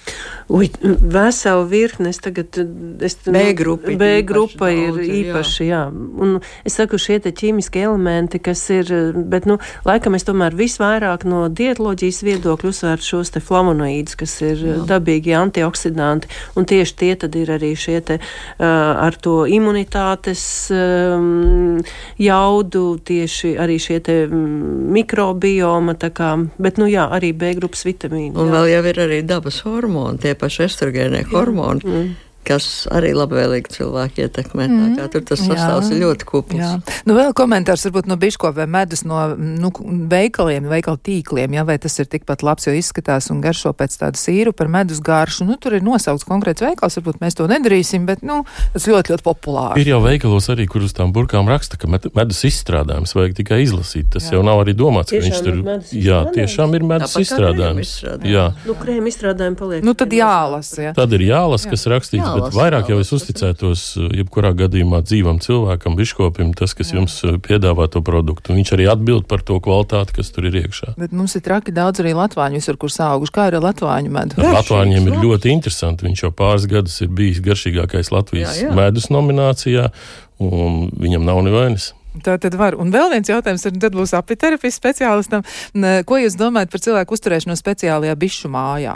[0.49, 2.57] Ui, veselu virkni, es tagad,
[3.05, 5.83] es, B grupa, B grupa ir īpaši, jā.
[5.85, 6.05] jā.
[6.25, 8.89] Un es saku, šie te ķīmiskie elementi, kas ir,
[9.29, 14.65] bet, nu, laikam es tomēr visvairāk no dietloģijas viedokļu uzsvērtu šos te flavonoīdus, kas ir
[14.71, 14.79] jā.
[14.89, 21.81] dabīgi antioksidanti, un tieši tie tad ir arī šie te uh, ar to imunitātes um,
[22.21, 28.35] jaudu, tieši tieši arī šie mm, mikrobioma, kā, bet, nu jā, arī B grupas vitamīni.
[28.35, 28.53] Un jā.
[28.53, 31.81] vēl jau ir arī dabas hormoni, tie paši estrogēnie hormoni.
[31.83, 32.13] Mm
[32.45, 34.67] kas arī labvēlīgi cilvēku ietekmē.
[34.69, 34.93] Mm.
[34.95, 36.61] Tā kā tur tas sastāvs jā, ir ļoti kupls.
[36.61, 36.71] Jā.
[37.07, 39.71] Nu, vēl komentārs varbūt no biškopiem medus no nu,
[40.11, 44.21] veikaliem, veikalu tīkliem, jā, vai tas ir tikpat labs, jo izskatās un garšo pēc tādu
[44.21, 45.47] sīru par medus garšu.
[45.49, 48.43] Nu, tur ir nosaukts konkrēts veikals, varbūt mēs to nedarīsim, bet, nu,
[48.75, 49.83] tas ļoti, ļoti populāri.
[49.83, 54.11] Ir jau veikalos arī, kur uz tām burkām raksta, ka medus izstrādājums vajag tikai izlasīt.
[54.13, 54.37] Tas jā.
[54.37, 57.95] jau nav arī domāts, ka tiešām viņš tur, jā, tiešām ir medus izstrādājums.
[58.25, 58.47] Jā.
[58.67, 59.85] Nu, krēma izstrādājumi paliek.
[59.85, 60.89] Nu, tad jālasa.
[60.89, 60.95] Jā.
[60.97, 62.23] Tad ir jālasa, kas rakstīts.
[62.25, 66.99] Jā bet vairāk jau es uzticētos, eh, jebkurā gadījumā dzīvam cilvēkam, biškopim, tas, kas Jā.
[66.99, 68.55] jums eh, piedāvā to produktu.
[68.57, 70.95] Viņš arī atbild par to kvalitāti, kas tur ir iekšā.
[71.01, 73.35] Bet mums ir traki daudz arī latvāņu, visur, kur sauguši.
[73.35, 74.39] Kā ir ar latvāņu medu?
[74.39, 76.07] Ar latvāņiem ir ļoti interesanti.
[76.07, 78.75] Viņš jau pāris gadus ir bijis garšīgākais Latvijas jā, jā.
[78.77, 79.89] medus nominācijā,
[80.43, 81.93] un viņam nav nevainas.
[82.23, 82.77] Tā tad var.
[82.79, 85.43] Un vēl viens jautājums, un tad būs apiterapijas speciālistam.
[86.07, 88.95] Ko jūs domājat par cilvēku uzturēšanu speciālajā bišu mājā?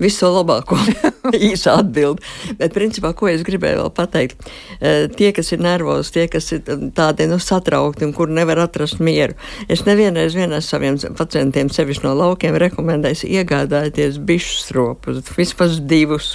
[0.00, 0.78] Visu labāko
[1.50, 2.24] īsa atbildi.
[2.58, 4.48] Bet, principā, ko es gribēju vēl pateikt,
[4.80, 6.64] eh, tie, kas ir nervozi, tie, kas ir
[6.96, 9.36] tādi nu, satraukti un kur nevar atrast mieru,
[9.68, 16.32] es nevienreiz vienam saviem pacientiem, sevišķi no laukiem, rekomendēju iegādājieties bišu stropus, vismaz divus,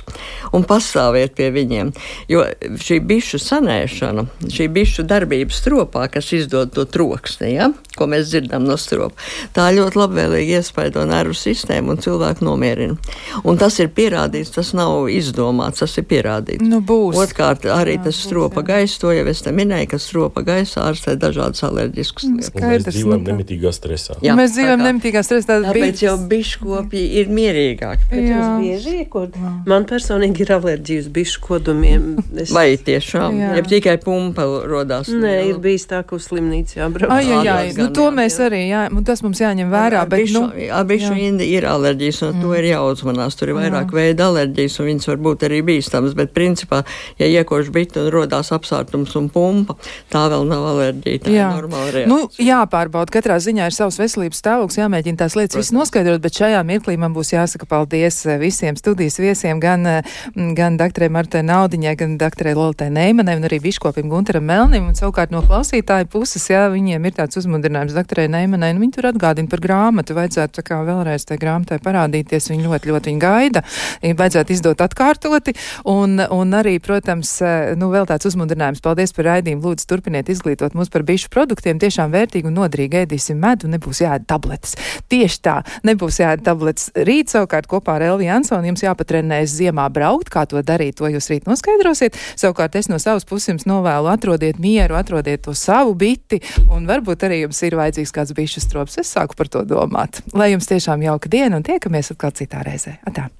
[0.56, 1.92] un pastāviet pie viņiem.
[2.32, 2.46] Jo
[2.82, 8.66] šī bišu sanēšana, šī bišu darbības stropā, kas izdod to troksni, ja, ko mēs dzirdam
[8.68, 9.18] no stropa,
[9.56, 12.98] tā ļoti labvēlīgi iespaido nervu sistēmu un cilvēku nomierina.
[13.44, 16.64] Un tas ir pierādīts, tas nav izdomāts, tas ir pierādīts.
[16.66, 17.18] Nu, būs.
[17.26, 21.16] Otrkārt, arī Jā, tas stropa gaisa, to jau es te minēju, ka stropa gaisa ārstē
[21.20, 22.54] dažādas alerģiskas lietas.
[22.56, 24.18] Mēs dzīvojam nu, nemitīgā stresā.
[24.26, 25.60] Jā, mēs dzīvojam nemitīgā stresā.
[25.66, 28.10] Tāpēc jau biškopi ir mierīgāki.
[28.14, 29.38] Bieži iekod.
[29.70, 32.08] Man personīgi ir alerģija uz bišu kodumiem.
[32.36, 32.54] Es...
[32.56, 33.40] Vai tiešām?
[33.40, 33.52] Jā.
[33.60, 35.10] Ja tikai pumpa rodās.
[35.12, 37.14] Nē, ir bijis tā, ka uz slimnīcu jābrauc.
[37.14, 37.76] Ai, jā, jā, jā.
[37.80, 38.50] Nu, to mēs jā.
[38.50, 40.04] arī, jā, tas mums jāņem vērā.
[40.10, 42.70] Bet, bišu, nu, bišu indi ir alerģijas, un to ir
[43.16, 43.36] jāuzmanās.
[43.38, 43.96] Tur ir vairāk Jā.
[43.96, 46.16] veida alerģijas, un viņas var būt arī bīstamas.
[46.16, 46.84] Bet, principā,
[47.20, 49.76] ja iekož bitu un rodās apsārtums un pumpa,
[50.12, 51.24] tā vēl nav alerģija.
[51.26, 51.50] Tā jā.
[51.50, 52.12] ir normāla reakcija.
[52.12, 56.62] Nu, jāpārbauda, katrā ziņā ir savs veselības stāvoklis, jāmēģina tās lietas visu noskaidrot, bet šajā
[56.68, 60.16] mirklī man būs jāsaka paldies eh, visiem studijas viesiem, gan, eh,
[60.58, 64.90] gan doktorai Martai Naudiņai, gan doktorai Lolitai Neimanai un arī biškopim Gunteram Melnim.
[64.90, 69.10] Un savukārt no klausītāju puses, jā, viņiem ir tāds uzmundrinājums doktorai Neimanai, un viņi tur
[69.12, 70.16] atgādina par grāmatu.
[70.18, 72.50] Vajadzētu tā kā vēlreiz tai grāmatai parādīties.
[72.52, 73.64] Viņi ļoti, ļoti viņu gaida.
[74.02, 75.56] Vajadzētu izdot atkārtoti.
[75.92, 77.38] Un, un arī, protams,
[77.80, 78.84] nu, vēl tāds uzmundrinājums.
[78.86, 79.64] Paldies par raidījumu.
[79.66, 81.80] Lūdzu, turpiniet izglītot mūs par bišu produktiem.
[81.82, 84.76] Tiešām vērtīgi un nodrīgi ēdīsim medu, nebūs jāēd tabletes.
[85.12, 86.92] Tieši tā, nebūs jāēd tabletes.
[86.96, 90.32] Rīt savukārt kopā ar Elvi Jansonu jums jāpatrenēs ziemā braukt.
[90.34, 92.18] Kā to darīt, to jūs rīt noskaidrosiet.
[92.40, 96.42] Savukārt es no savas puses jums novēlu atrodiet mieru, atrodiet to savu biti
[96.72, 99.00] un varbūt arī jums ir vajadzīgs kāds bišas strops.
[99.02, 100.24] Es sāku par to domāt.
[100.34, 102.95] Lai jums tiešām jauka diena un tiekamies atkal citā reizē.
[103.04, 103.36] Até.